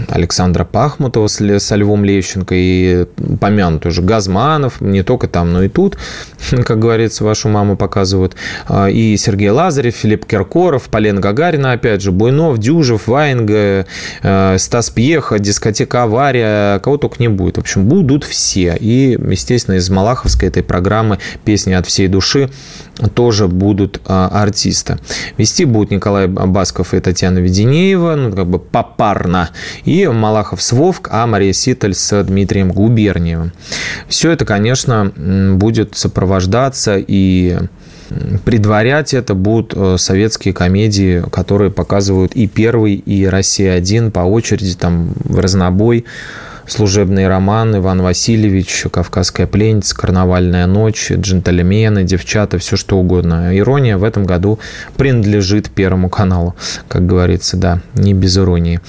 Александра 0.10 0.64
Пахмутова 0.64 1.28
со 1.28 1.76
Львом 1.76 2.06
Лещенко 2.06 2.56
и 2.56 3.06
помянут 3.40 3.86
уже 3.86 4.02
Газманов, 4.02 4.82
не 4.82 5.04
только 5.04 5.28
там, 5.28 5.54
но 5.54 5.64
и 5.64 5.70
тут, 5.70 5.98
как 6.66 6.80
говорится, 6.80 7.24
вашу 7.24 7.50
маму 7.50 7.78
показывают, 7.78 8.36
а, 8.68 8.90
и 8.90 9.16
Сергей 9.18 9.50
Лазарев, 9.50 9.96
Филипп 9.96 10.26
Киркоров, 10.26 10.84
Полен 10.84 11.20
Гагарина, 11.20 11.74
опять 11.74 12.02
же, 12.02 12.12
Буйнов, 12.12 12.58
Дюжев, 12.58 13.08
Ваенга, 13.08 13.86
э, 14.22 14.58
Стас 14.58 14.90
Пьеха, 14.90 15.40
дискотека 15.40 16.04
«Авария», 16.04 16.80
кого 16.80 16.98
только 16.98 17.18
не 17.20 17.28
будет. 17.28 17.58
В 17.58 17.62
общем, 17.62 17.86
будут 17.86 18.24
все. 18.24 18.76
И, 18.80 19.18
естественно, 19.30 19.76
из 19.76 19.90
Малаховской 19.90 20.50
этой 20.50 20.64
программы 20.64 21.20
«Песни 21.46 21.74
от 21.74 21.88
всей 21.88 22.08
души» 22.08 22.50
тоже 23.14 23.48
будут 23.48 24.02
а, 24.06 24.28
артисты. 24.28 25.00
Вести 25.38 25.66
будут 25.66 25.92
Николай 25.92 26.28
Басков 26.28 26.94
и 26.94 27.00
Татьяна 27.00 27.40
Веденеева, 27.40 28.16
ну, 28.16 28.32
как 28.32 28.48
бы 28.48 28.60
попарно, 28.60 29.50
и 29.84 30.08
Малахов 30.08 30.62
с 30.62 30.72
Вовк, 30.72 31.10
а 31.12 31.26
Мария 31.28 31.54
Ситаль 31.54 31.96
с 31.96 32.24
Дмитрием 32.24 32.72
Губерниевым. 32.72 33.52
Все 34.08 34.32
это, 34.32 34.46
конечно, 34.46 35.12
будет 35.56 35.96
сопровождаться 35.98 36.98
и 36.98 37.58
предварять 38.46 39.14
это 39.14 39.34
будут 39.34 39.74
э, 39.76 39.96
советские 39.98 40.54
комедии, 40.54 41.24
которые 41.32 41.72
показывают 41.72 42.34
и 42.34 42.48
первый, 42.48 42.96
и 42.96 43.26
«Россия-1» 43.26 44.12
по 44.12 44.20
очереди, 44.20 44.76
там, 44.76 45.14
в 45.24 45.40
разнобой 45.40 46.06
служебный 46.68 47.28
роман, 47.28 47.78
Иван 47.78 48.02
Васильевич, 48.02 48.86
Кавказская 48.92 49.48
пленница, 49.48 49.96
Карнавальная 49.96 50.66
ночь, 50.68 51.12
джентльмены, 51.12 52.04
девчата, 52.04 52.58
все 52.58 52.76
что 52.76 52.98
угодно. 52.98 53.58
Ирония 53.58 53.98
в 53.98 54.04
этом 54.04 54.26
году 54.26 54.60
принадлежит 54.98 55.70
Первому 55.70 56.10
каналу, 56.10 56.56
как 56.88 57.06
говорится, 57.06 57.58
да, 57.58 57.82
не 57.94 58.14
без 58.14 58.38
иронии. 58.38 58.80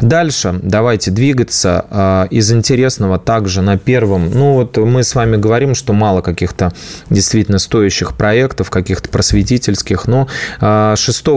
Дальше 0.00 0.58
давайте 0.62 1.10
двигаться. 1.10 1.86
А, 1.90 2.26
из 2.30 2.52
интересного 2.52 3.18
также 3.18 3.62
на 3.62 3.78
первом, 3.78 4.30
ну 4.30 4.54
вот 4.54 4.76
мы 4.76 5.02
с 5.02 5.14
вами 5.14 5.36
говорим, 5.36 5.74
что 5.74 5.92
мало 5.92 6.20
каких-то 6.20 6.72
действительно 7.10 7.58
стоящих 7.58 8.16
проектов, 8.16 8.70
каких-то 8.70 9.08
просветительских, 9.08 10.06
но 10.06 10.28
6 10.58 10.60
а, 10.60 10.96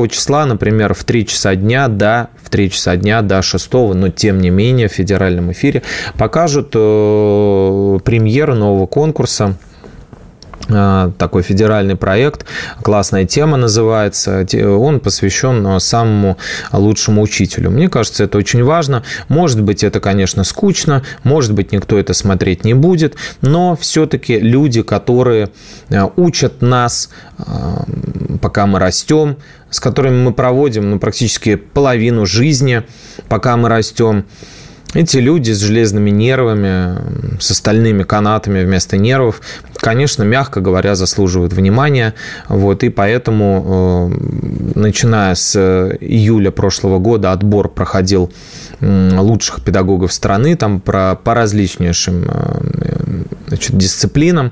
числа, 0.09 0.45
например, 0.45 0.93
в 0.93 1.03
3 1.03 1.27
часа 1.27 1.55
дня, 1.55 1.87
да, 1.87 2.29
в 2.43 2.49
3 2.49 2.71
часа 2.71 2.95
дня 2.95 3.21
до 3.21 3.41
6, 3.41 3.73
но 3.73 4.09
тем 4.09 4.39
не 4.39 4.49
менее 4.49 4.87
в 4.87 4.93
федеральном 4.93 5.51
эфире 5.51 5.83
покажут 6.17 6.71
э, 6.73 7.99
премьеру 8.03 8.55
нового 8.55 8.85
конкурса 8.85 9.55
э, 10.67 11.11
такой 11.17 11.43
федеральный 11.43 11.95
проект, 11.95 12.45
классная 12.81 13.25
тема 13.25 13.57
называется, 13.57 14.45
он 14.63 14.99
посвящен 14.99 15.65
э, 15.65 15.79
самому 15.79 16.37
лучшему 16.71 17.21
учителю. 17.21 17.69
Мне 17.69 17.89
кажется, 17.89 18.23
это 18.23 18.37
очень 18.37 18.63
важно. 18.63 19.03
Может 19.27 19.61
быть, 19.61 19.83
это, 19.83 19.99
конечно, 19.99 20.43
скучно, 20.43 21.03
может 21.23 21.53
быть, 21.53 21.71
никто 21.71 21.97
это 21.97 22.13
смотреть 22.13 22.65
не 22.65 22.73
будет, 22.73 23.15
но 23.41 23.75
все-таки 23.75 24.39
люди, 24.39 24.81
которые 24.81 25.49
учат 26.15 26.61
нас, 26.61 27.09
пока 28.41 28.65
мы 28.65 28.79
растем, 28.79 29.37
с 29.69 29.79
которыми 29.79 30.23
мы 30.23 30.33
проводим 30.33 30.89
ну, 30.91 30.99
практически 30.99 31.55
половину 31.55 32.25
жизни, 32.25 32.83
пока 33.27 33.57
мы 33.57 33.69
растем, 33.69 34.25
эти 34.97 35.17
люди 35.17 35.51
с 35.51 35.59
железными 35.59 36.09
нервами, 36.09 37.39
с 37.39 37.51
остальными 37.51 38.01
канатами 38.01 38.63
вместо 38.63 38.97
нервов, 38.97 39.41
конечно, 39.75 40.23
мягко 40.23 40.59
говоря, 40.59 40.95
заслуживают 40.95 41.53
внимания. 41.53 42.15
Вот, 42.49 42.83
и 42.83 42.89
поэтому, 42.89 44.11
э, 44.11 44.79
начиная 44.79 45.35
с 45.35 45.55
июля 45.55 46.49
прошлого 46.49 46.97
года, 46.97 47.31
отбор 47.31 47.69
проходил 47.69 48.31
лучших 48.81 49.63
педагогов 49.63 50.11
страны 50.11 50.55
там 50.55 50.79
про, 50.79 51.15
по 51.15 51.35
различнейшим 51.35 52.25
э, 52.27 53.23
значит, 53.49 53.77
дисциплинам. 53.77 54.51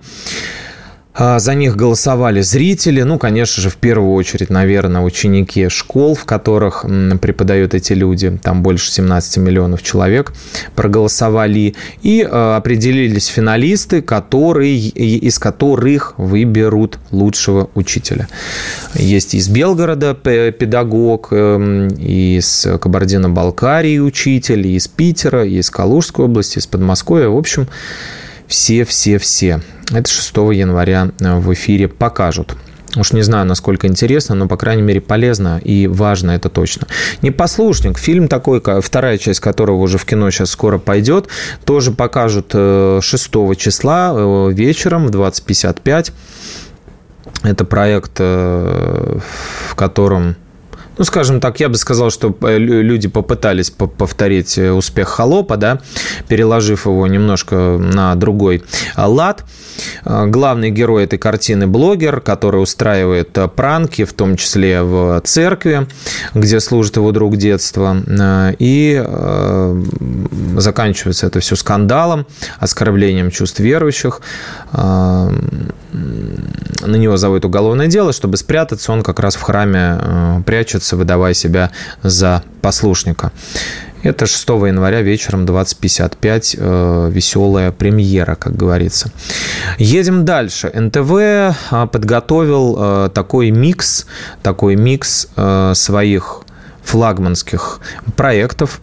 А, 1.18 1.40
за 1.40 1.56
них 1.56 1.78
голосовали 1.78 2.42
зрители, 2.42 3.02
ну, 3.02 3.18
конечно 3.18 3.62
же, 3.62 3.70
в 3.70 3.78
первую 3.78 4.14
очередь, 4.14 4.50
наверное, 4.50 5.02
ученики 5.02 5.70
школ, 5.70 6.14
в 6.14 6.26
которых 6.26 6.86
преподают 7.22 7.74
эти 7.74 7.94
люди, 7.94 8.38
там 8.44 8.62
больше 8.62 8.92
17 8.92 9.38
миллионов 9.38 9.82
человек 9.82 10.34
проголосовали, 10.76 11.76
и 12.02 12.28
а, 12.30 12.58
определились 12.58 13.28
финалисты, 13.28 14.02
которые, 14.02 14.78
из 14.78 15.40
которых 15.40 16.16
выберут 16.18 17.00
лучшего 17.12 17.70
учителя. 17.76 18.28
Есть 18.94 19.36
из 19.36 19.48
Белгорода 19.48 20.14
педагог, 20.14 21.30
эм, 21.32 21.88
из 21.88 22.68
Кабардино-Балкарии 22.82 24.00
учитель, 24.00 24.68
из 24.68 24.90
Питера, 24.90 25.46
из 25.46 25.70
Калужской 25.70 26.26
области, 26.26 26.58
из 26.58 26.68
Подмосковья, 26.68 27.30
в 27.30 27.38
общем, 27.38 27.68
все-все-все. 28.48 29.62
Это 29.92 30.10
6 30.10 30.36
января 30.54 31.12
э, 31.20 31.38
в 31.38 31.54
эфире 31.54 31.88
покажут. 31.88 32.56
Уж 32.96 33.12
не 33.12 33.24
знаю, 33.24 33.46
насколько 33.46 33.88
интересно, 33.88 34.36
но, 34.36 34.48
по 34.48 34.56
крайней 34.56 34.82
мере, 34.82 35.02
полезно 35.02 35.60
и 35.62 35.86
важно 35.88 36.32
это 36.32 36.50
точно. 36.50 36.88
«Непослушник»– 37.22 37.98
фильм 38.00 38.28
такой, 38.30 38.62
вторая 38.82 39.18
часть 39.18 39.42
которого 39.42 39.78
уже 39.78 39.98
в 39.98 40.06
кино 40.06 40.32
сейчас 40.32 40.52
скоро 40.52 40.78
пойдет, 40.78 41.28
тоже 41.66 41.92
покажут 41.92 42.52
6 42.52 42.54
э, 42.54 43.56
числа 43.58 44.14
э, 44.16 44.52
вечером 44.54 45.08
в 45.08 45.12
20.55. 45.12 46.14
Это 47.44 47.66
проект, 47.66 48.20
в 48.20 49.22
котором 49.76 50.36
ну, 50.98 51.04
скажем 51.04 51.40
так, 51.40 51.60
я 51.60 51.70
бы 51.70 51.76
сказал, 51.76 52.10
что 52.10 52.36
э, 52.42 52.58
люди 52.58 53.08
попытались 53.08 53.70
повторить 53.70 54.58
э, 54.58 54.72
успех 54.72 55.10
Холопа, 55.10 55.58
да, 55.58 55.80
переложив 56.28 56.86
его 56.86 57.06
немножко 57.08 57.56
на 57.78 58.16
другой 58.16 58.64
а, 58.96 59.08
лад. 59.08 59.44
А, 60.06 60.26
главный 60.26 60.72
герой 60.72 61.04
этой 61.04 61.20
картины– 61.20 61.68
блогер, 61.76 62.22
который 62.22 62.62
устраивает 62.62 63.38
э, 63.38 63.48
пранки, 63.48 64.06
в 64.06 64.14
том 64.14 64.38
числе 64.38 64.84
в 64.84 65.22
церкви, 65.26 65.88
где 66.34 66.60
служит 66.60 66.96
его 66.96 67.12
друг 67.12 67.38
детства. 67.38 67.98
И 68.60 69.04
заканчивается 70.58 71.28
это 71.28 71.40
все 71.40 71.56
скандалом, 71.56 72.26
оскорблением 72.60 73.32
чувств 73.32 73.60
верующих. 73.60 74.22
На 74.72 75.32
него 76.86 77.18
заводят 77.18 77.46
уголовное 77.46 77.88
дело, 77.88 78.14
чтобы 78.14 78.38
спрятаться, 78.38 78.92
он 78.92 79.04
как 79.04 79.20
раз 79.20 79.36
в 79.36 79.42
храме 79.42 80.44
прячется 80.46 80.85
месяца, 80.86 80.96
выдавая 80.96 81.34
себя 81.34 81.72
за 82.04 82.44
послушника. 82.62 83.32
Это 84.04 84.28
6 84.28 84.50
января 84.50 85.02
вечером 85.02 85.46
20.55. 85.46 86.58
Э, 86.60 87.10
веселая 87.12 87.72
премьера, 87.72 88.36
как 88.36 88.56
говорится. 88.56 89.10
Едем 89.80 90.26
дальше. 90.26 90.72
НТВ 90.74 91.56
а, 91.72 91.88
подготовил 91.88 92.76
э, 92.78 93.10
такой 93.14 93.50
микс, 93.52 94.06
такой 94.44 94.76
микс 94.76 95.28
э, 95.36 95.74
своих 95.74 96.42
флагманских 96.84 97.80
проектов. 98.16 98.80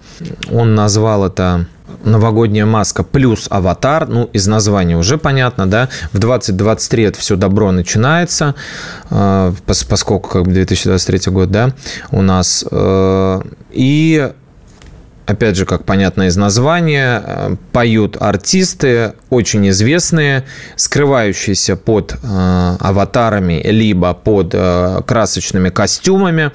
Он 0.50 0.74
назвал 0.74 1.24
это 1.24 1.66
новогодняя 2.04 2.66
маска 2.66 3.02
плюс 3.02 3.46
аватар, 3.50 4.08
ну, 4.08 4.24
из 4.32 4.46
названия 4.46 4.96
уже 4.96 5.18
понятно, 5.18 5.66
да, 5.66 5.88
в 6.12 6.18
2023 6.18 7.04
это 7.04 7.18
все 7.18 7.36
добро 7.36 7.72
начинается, 7.72 8.54
э, 9.10 9.52
поскольку 9.66 10.28
как 10.28 10.44
бы 10.44 10.52
2023 10.52 11.32
год, 11.32 11.50
да, 11.50 11.72
у 12.10 12.22
нас, 12.22 12.64
э, 12.70 13.40
и 13.70 14.32
опять 15.26 15.56
же, 15.56 15.66
как 15.66 15.84
понятно 15.84 16.24
из 16.24 16.36
названия, 16.36 17.22
э, 17.24 17.56
поют 17.72 18.16
артисты 18.20 19.14
очень 19.30 19.68
известные, 19.70 20.44
скрывающиеся 20.76 21.76
под 21.76 22.16
аватарами, 22.22 23.62
либо 23.64 24.12
под 24.14 24.54
красочными 25.06 25.70
костюмами. 25.70 26.52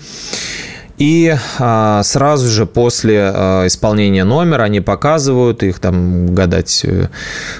И 0.97 1.35
а, 1.59 2.01
сразу 2.03 2.49
же 2.49 2.65
после 2.65 3.31
а, 3.33 3.67
исполнения 3.67 4.23
номера 4.23 4.63
они 4.63 4.81
показывают, 4.81 5.61
их 5.61 5.79
там 5.79 6.33
гадать 6.33 6.85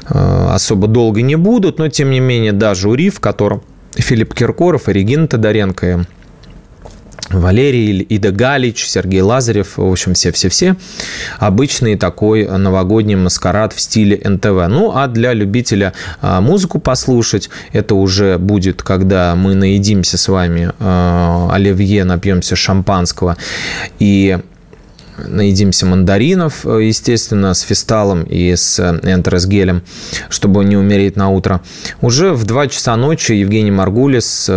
а, 0.10 0.56
особо 0.56 0.88
долго 0.88 1.22
не 1.22 1.36
будут, 1.36 1.78
но 1.78 1.88
тем 1.90 2.10
не 2.10 2.20
менее, 2.20 2.52
да, 2.52 2.74
жюри, 2.74 3.10
в 3.10 3.20
котором 3.20 3.62
Филипп 3.96 4.34
Киркоров 4.34 4.90
и 4.90 4.94
Регина 4.94 5.28
Тодоренко 5.28 6.06
Валерий 7.30 8.00
Ида 8.02 8.32
Галич, 8.32 8.88
Сергей 8.88 9.22
Лазарев, 9.22 9.78
в 9.78 9.92
общем, 9.92 10.14
все-все-все. 10.14 10.78
Обычный 11.40 11.98
такой 11.98 12.48
новогодний 12.48 13.16
маскарад 13.16 13.74
в 13.74 13.82
стиле 13.82 14.22
НТВ. 14.24 14.68
Ну, 14.70 14.94
а 14.96 15.08
для 15.08 15.34
любителя 15.34 15.94
а, 16.22 16.40
музыку 16.40 16.80
послушать, 16.80 17.50
это 17.74 17.96
уже 17.96 18.38
будет, 18.38 18.82
когда 18.82 19.36
мы 19.36 19.56
наедимся 19.56 20.18
с 20.18 20.28
вами 20.30 20.72
а, 20.80 21.50
оливье, 21.52 22.06
напьемся 22.06 22.56
шампанского 22.56 23.38
и 24.00 24.40
наедимся 25.18 25.86
мандаринов, 25.86 26.66
естественно, 26.66 27.54
с 27.54 27.62
фисталом 27.62 28.24
и 28.24 28.56
с 28.56 28.80
энтеросгелем, 28.80 29.82
чтобы 30.30 30.64
не 30.66 30.78
умереть 30.78 31.16
на 31.16 31.30
утро. 31.30 31.62
Уже 32.02 32.34
в 32.34 32.44
2 32.46 32.68
часа 32.68 32.96
ночи 32.96 33.32
Евгений 33.34 33.72
Маргулис 33.72 34.50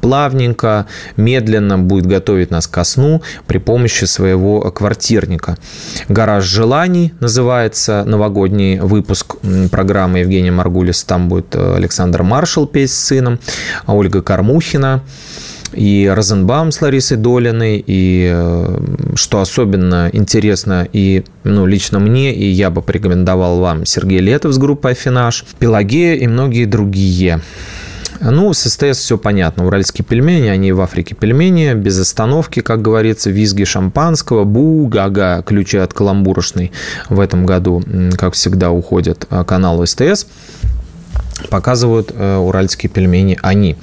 плавненько, 0.00 0.86
медленно 1.16 1.78
будет 1.78 2.06
готовить 2.06 2.50
нас 2.50 2.66
ко 2.66 2.84
сну 2.84 3.22
при 3.46 3.58
помощи 3.58 4.04
своего 4.04 4.60
квартирника. 4.70 5.56
«Гараж 6.08 6.44
желаний» 6.44 7.12
называется 7.20 8.04
новогодний 8.06 8.78
выпуск 8.78 9.36
программы 9.70 10.20
Евгения 10.20 10.50
Маргулис. 10.50 11.04
Там 11.04 11.28
будет 11.28 11.54
Александр 11.54 12.22
Маршал 12.22 12.66
петь 12.66 12.90
с 12.90 12.98
сыном, 12.98 13.38
Ольга 13.86 14.22
Кормухина 14.22 15.02
и 15.72 16.10
Розенбаум 16.12 16.72
с 16.72 16.80
Ларисой 16.80 17.16
Долиной, 17.16 17.82
и 17.86 18.30
э, 18.32 18.80
что 19.14 19.40
особенно 19.40 20.08
интересно 20.12 20.86
и 20.92 21.24
ну, 21.44 21.66
лично 21.66 21.98
мне, 21.98 22.34
и 22.34 22.46
я 22.46 22.70
бы 22.70 22.82
порекомендовал 22.82 23.60
вам 23.60 23.86
Сергей 23.86 24.20
Летов 24.20 24.52
с 24.52 24.58
группой 24.58 24.92
«Афинаж», 24.92 25.44
Пелагея 25.58 26.14
и 26.14 26.26
многие 26.26 26.64
другие. 26.64 27.40
Ну, 28.20 28.52
с 28.52 28.68
СТС 28.68 28.98
все 28.98 29.16
понятно. 29.16 29.66
Уральские 29.66 30.04
пельмени, 30.04 30.48
они 30.48 30.72
в 30.72 30.80
Африке 30.80 31.14
пельмени, 31.14 31.74
без 31.74 31.98
остановки, 32.00 32.60
как 32.60 32.82
говорится, 32.82 33.30
визги 33.30 33.64
шампанского, 33.64 34.44
бу, 34.44 34.86
гага, 34.88 35.42
ключи 35.46 35.78
от 35.78 35.92
каламбурошной 35.94 36.72
в 37.08 37.20
этом 37.20 37.46
году, 37.46 37.82
как 38.16 38.34
всегда, 38.34 38.70
уходят 38.70 39.26
э, 39.30 39.44
каналу 39.44 39.86
СТС 39.86 40.26
показывают 41.50 42.12
э, 42.14 42.36
уральские 42.36 42.90
пельмени 42.90 43.38
они. 43.42 43.76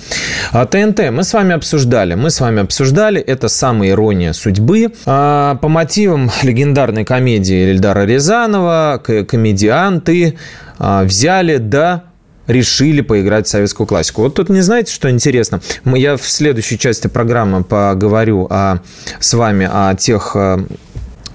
А 0.51 0.65
ТНТ 0.65 1.11
мы 1.11 1.23
с 1.23 1.33
вами 1.33 1.53
обсуждали. 1.53 2.15
Мы 2.15 2.29
с 2.29 2.39
вами 2.39 2.61
обсуждали. 2.61 3.21
Это 3.21 3.47
самая 3.47 3.91
ирония 3.91 4.33
судьбы. 4.33 4.91
А, 5.05 5.55
по 5.55 5.67
мотивам 5.67 6.31
легендарной 6.43 7.05
комедии 7.05 7.71
Эльдара 7.71 8.05
Рязанова 8.05 9.01
комедианты 9.03 10.37
а, 10.77 11.03
взяли 11.03 11.57
да 11.57 12.03
решили 12.47 13.01
поиграть 13.01 13.47
в 13.47 13.49
советскую 13.49 13.87
классику. 13.87 14.21
Вот 14.21 14.35
тут 14.35 14.49
не 14.49 14.61
знаете, 14.61 14.93
что 14.93 15.09
интересно? 15.09 15.61
Я 15.83 16.17
в 16.17 16.27
следующей 16.27 16.77
части 16.77 17.07
программы 17.07 17.63
поговорю 17.63 18.47
о, 18.49 18.79
с 19.19 19.33
вами 19.33 19.67
о 19.71 19.95
тех 19.95 20.33
э, 20.35 20.59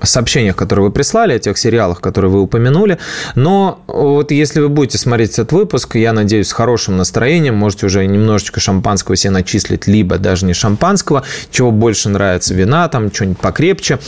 сообщениях, 0.07 0.57
которые 0.57 0.87
вы 0.87 0.93
прислали, 0.93 1.35
о 1.35 1.39
тех 1.39 1.59
сериалах, 1.59 2.01
которые 2.01 2.31
вы 2.31 2.41
упомянули. 2.41 2.99
Но 3.35 3.83
вот 3.87 4.31
если 4.31 4.61
вы 4.61 4.69
будете 4.69 4.99
смотреть 4.99 5.33
этот 5.33 5.53
выпуск, 5.53 5.97
я 5.97 6.13
надеюсь, 6.13 6.49
с 6.49 6.53
хорошим 6.53 6.97
настроением, 6.97 7.57
можете 7.57 7.87
уже 7.87 8.07
немножечко 8.07 8.61
шампанского 8.61 9.17
себе 9.17 9.31
начислить, 9.31 9.87
либо 9.87 10.19
даже 10.19 10.47
не 10.47 10.55
шампанского, 10.55 11.25
чего 11.51 11.71
больше 11.71 12.09
нравится, 12.09 12.55
вина, 12.55 12.89
там, 12.89 13.13
что-нибудь 13.13 13.39
покрепче. 13.39 13.99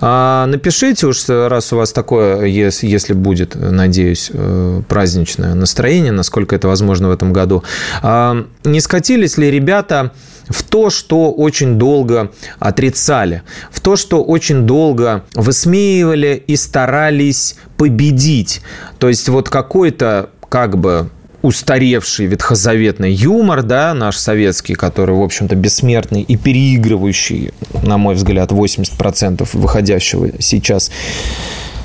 А, 0.00 0.46
напишите 0.46 1.06
уж, 1.06 1.28
раз 1.28 1.72
у 1.72 1.76
вас 1.76 1.92
такое, 1.92 2.44
если 2.44 3.12
будет, 3.12 3.54
надеюсь, 3.54 4.30
э, 4.32 4.82
праздничное 4.88 5.54
настроение, 5.54 6.12
насколько 6.12 6.56
это 6.56 6.68
возможно 6.68 7.08
в 7.08 7.12
этом 7.12 7.32
году. 7.32 7.62
А, 8.02 8.46
не 8.64 8.80
скатились 8.80 9.38
ли 9.38 9.50
ребята 9.50 10.12
в 10.48 10.62
то, 10.62 10.90
что 10.90 11.32
очень 11.32 11.78
долго 11.78 12.30
отрицали, 12.58 13.42
в 13.70 13.80
то, 13.80 13.96
что 13.96 14.22
очень 14.22 14.66
долго 14.66 15.24
высмеивали 15.34 16.42
и 16.46 16.56
старались 16.56 17.56
победить. 17.76 18.62
То 18.98 19.08
есть 19.08 19.28
вот 19.28 19.48
какой-то 19.48 20.30
как 20.48 20.78
бы 20.78 21.10
устаревший 21.42 22.24
ветхозаветный 22.24 23.12
юмор, 23.12 23.62
да, 23.62 23.92
наш 23.92 24.16
советский, 24.16 24.74
который, 24.74 25.14
в 25.14 25.20
общем-то, 25.20 25.54
бессмертный 25.54 26.22
и 26.22 26.36
переигрывающий, 26.38 27.52
на 27.82 27.98
мой 27.98 28.14
взгляд, 28.14 28.50
80% 28.50 29.46
выходящего 29.52 30.30
сейчас 30.40 30.90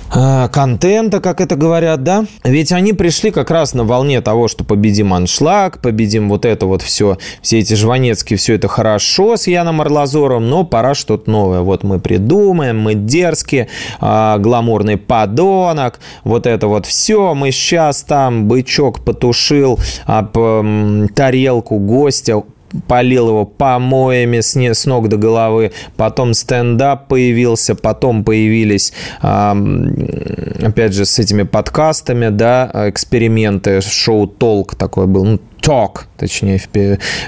контента, 0.10 1.19
как 1.19 1.41
это 1.41 1.56
говорят, 1.56 2.04
да? 2.04 2.26
Ведь 2.43 2.72
они 2.72 2.93
пришли 2.93 3.32
как 3.32 3.52
раз 3.52 3.74
на 3.74 3.84
волне 3.84 4.22
того, 4.22 4.48
что 4.48 4.63
победим 4.63 5.13
аншлаг, 5.13 5.82
победим 5.82 6.30
вот 6.30 6.45
это 6.45 6.65
вот 6.65 6.82
все, 6.82 7.17
все 7.41 7.60
эти 7.60 7.74
жванецкие, 7.74 8.38
все 8.38 8.56
это 8.56 8.67
хорошо 8.67 9.38
с 9.38 9.48
Яном 9.48 9.82
Орлазором, 9.82 10.50
но 10.50 10.63
пора 10.63 10.95
что-то 10.95 11.30
новое. 11.30 11.62
Вот 11.62 11.84
мы 11.84 12.00
придумаем, 12.00 12.80
мы 12.80 12.95
дерзкие, 12.95 13.67
э, 14.02 14.36
гламурный 14.39 14.98
подонок, 14.98 16.00
вот 16.24 16.48
это 16.48 16.67
вот 16.67 16.86
все, 16.86 17.34
мы 17.34 17.52
сейчас 17.52 18.04
там 18.04 18.48
бычок 18.48 19.04
потушил 19.04 19.80
тарелку 20.06 21.78
гостя, 21.78 22.43
полил 22.88 23.30
его 23.30 23.46
помоями 23.46 24.42
с, 24.42 24.56
не, 24.56 24.74
с 24.74 24.86
ног 24.86 25.10
до 25.10 25.18
головы, 25.18 25.72
потом 25.96 26.34
стендап 26.34 27.08
появился, 27.08 27.76
потом 27.76 28.24
появились, 28.24 28.94
опять 29.22 30.94
же, 30.94 31.06
с 31.06 31.20
этими 31.20 31.44
подкастами, 31.44 32.30
да, 32.30 32.72
эксперименты, 32.90 33.82
шоу 33.82 34.28
«Толк» 34.28 34.76
такой 34.76 35.08
был, 35.08 35.26
ну, 35.26 35.40
«Ток», 35.62 36.08
точнее, 36.18 36.62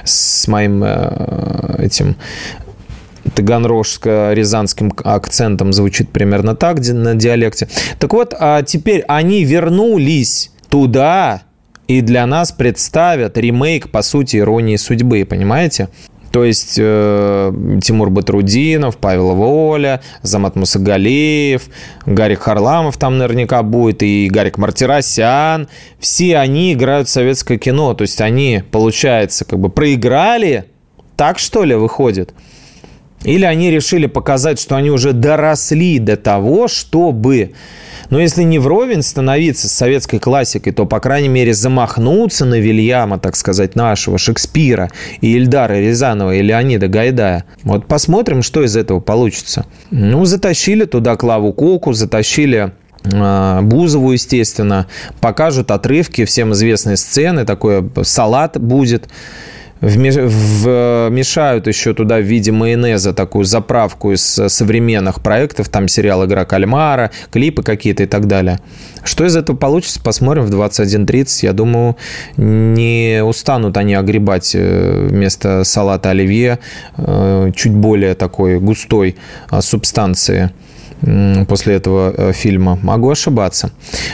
с 0.03 0.47
моим 0.47 0.83
э, 0.83 1.75
этим 1.79 2.15
таганрожско-рязанским 3.35 4.91
акцентом 5.03 5.73
звучит 5.73 6.09
примерно 6.09 6.55
так 6.55 6.79
на 6.79 7.15
диалекте. 7.15 7.67
Так 7.99 8.13
вот, 8.13 8.33
а 8.37 8.61
теперь 8.63 9.03
они 9.07 9.43
вернулись 9.43 10.51
туда, 10.69 11.43
и 11.91 12.01
для 12.01 12.25
нас 12.25 12.51
представят 12.51 13.37
ремейк, 13.37 13.89
по 13.89 14.01
сути, 14.01 14.37
иронии 14.37 14.77
судьбы, 14.77 15.25
понимаете? 15.25 15.89
То 16.31 16.45
есть 16.45 16.75
э, 16.79 17.53
Тимур 17.83 18.09
Батрудинов, 18.09 18.97
Павел 18.97 19.35
Воля, 19.35 20.01
Замат 20.21 20.55
Мусагалеев, 20.55 21.63
Гарик 22.05 22.39
Харламов 22.39 22.95
там 22.95 23.17
наверняка 23.17 23.63
будет, 23.63 24.01
и 24.01 24.29
Гарик 24.31 24.57
Мартиросян. 24.57 25.67
Все 25.99 26.37
они 26.37 26.71
играют 26.71 27.09
в 27.09 27.11
советское 27.11 27.57
кино. 27.57 27.93
То 27.93 28.03
есть 28.03 28.21
они, 28.21 28.63
получается, 28.71 29.43
как 29.43 29.59
бы 29.59 29.67
проиграли. 29.67 30.65
Так 31.17 31.37
что 31.37 31.65
ли 31.65 31.75
выходит? 31.75 32.33
Или 33.23 33.45
они 33.45 33.71
решили 33.71 34.07
показать, 34.07 34.59
что 34.59 34.75
они 34.75 34.89
уже 34.89 35.13
доросли 35.13 35.99
до 35.99 36.17
того, 36.17 36.67
чтобы 36.67 37.51
но 38.11 38.19
если 38.19 38.43
не 38.43 38.59
вровень 38.59 39.01
становиться 39.03 39.69
с 39.69 39.71
советской 39.71 40.19
классикой, 40.19 40.73
то, 40.73 40.85
по 40.85 40.99
крайней 40.99 41.29
мере, 41.29 41.53
замахнуться 41.53 42.45
на 42.45 42.59
Вильяма, 42.59 43.17
так 43.19 43.37
сказать, 43.37 43.75
нашего, 43.75 44.17
Шекспира, 44.17 44.89
и 45.21 45.33
Ильдара 45.37 45.75
Рязанова, 45.79 46.35
и 46.35 46.41
Леонида 46.41 46.89
Гайдая. 46.89 47.45
Вот 47.63 47.87
посмотрим, 47.87 48.43
что 48.43 48.63
из 48.63 48.75
этого 48.75 48.99
получится. 48.99 49.65
Ну, 49.91 50.25
затащили 50.25 50.83
туда 50.83 51.15
Клаву 51.15 51.53
Коку, 51.53 51.93
затащили 51.93 52.73
а, 53.13 53.61
Бузову, 53.61 54.11
естественно, 54.11 54.87
покажут 55.21 55.71
отрывки, 55.71 56.25
всем 56.25 56.51
известные 56.51 56.97
сцены, 56.97 57.45
такой 57.45 57.89
салат 58.03 58.59
будет 58.59 59.07
вмешают 59.81 61.67
еще 61.67 61.93
туда 61.93 62.17
в 62.17 62.23
виде 62.23 62.51
майонеза 62.51 63.13
такую 63.13 63.45
заправку 63.45 64.11
из 64.11 64.21
современных 64.21 65.21
проектов, 65.21 65.69
там 65.69 65.87
сериал 65.87 66.25
«Игра 66.25 66.45
кальмара», 66.45 67.11
клипы 67.31 67.63
какие-то 67.63 68.03
и 68.03 68.05
так 68.05 68.27
далее. 68.27 68.59
Что 69.03 69.25
из 69.25 69.35
этого 69.35 69.57
получится, 69.57 69.99
посмотрим 70.01 70.45
в 70.45 70.51
21.30. 70.51 71.39
Я 71.41 71.53
думаю, 71.53 71.97
не 72.37 73.23
устанут 73.23 73.77
они 73.77 73.95
огребать 73.95 74.51
э, 74.53 75.07
вместо 75.09 75.63
салата 75.63 76.11
оливье 76.11 76.59
э, 76.97 77.51
чуть 77.55 77.73
более 77.73 78.13
такой 78.13 78.59
густой 78.59 79.15
субстанции 79.61 80.51
после 81.47 81.75
этого 81.75 82.13
э, 82.15 82.33
фильма. 82.33 82.77
Могу 82.81 83.09
ошибаться. 83.09 83.71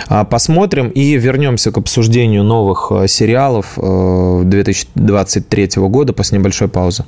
А, 0.08 0.24
посмотрим 0.24 0.90
и 0.90 1.18
вернемся 1.18 1.72
к 1.72 1.78
обсуждению 1.78 2.44
новых 2.44 2.92
э, 2.92 3.08
сериалов 3.08 3.74
2023 3.76 5.64
э, 5.64 5.80
года 5.82 6.14
после 6.14 6.40
небольшой 6.40 6.68
паузы. 6.68 7.06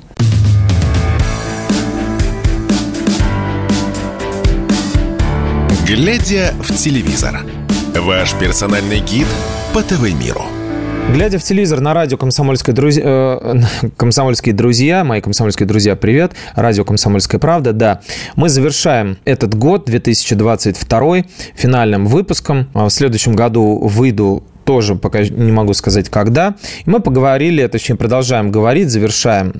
Глядя 5.86 6.54
в 6.60 6.74
телевизор. 6.76 7.40
Ваш 7.96 8.34
персональный 8.34 9.00
гид 9.00 9.26
по 9.74 9.82
ТВ-миру. 9.82 10.44
Глядя 11.12 11.40
в 11.40 11.42
телевизор 11.42 11.80
на 11.80 11.92
радио 11.92 12.16
«Комсомольские 12.16 12.72
друзья», 12.72 13.02
э, 13.04 13.54
«Комсомольские 13.96 14.54
друзья», 14.54 15.02
мои 15.02 15.20
комсомольские 15.20 15.66
друзья, 15.66 15.96
привет, 15.96 16.34
радио 16.54 16.84
«Комсомольская 16.84 17.40
правда», 17.40 17.72
да, 17.72 18.00
мы 18.36 18.48
завершаем 18.48 19.18
этот 19.24 19.56
год, 19.56 19.86
2022, 19.86 21.24
финальным 21.56 22.06
выпуском. 22.06 22.68
А 22.74 22.84
в 22.84 22.90
следующем 22.90 23.34
году 23.34 23.78
выйду 23.78 24.44
тоже 24.70 24.94
пока 24.94 25.24
не 25.24 25.50
могу 25.50 25.74
сказать, 25.74 26.08
когда. 26.08 26.54
И 26.86 26.88
мы 26.88 27.00
поговорили, 27.00 27.66
точнее, 27.66 27.96
продолжаем 27.96 28.52
говорить, 28.52 28.88
завершаем 28.88 29.52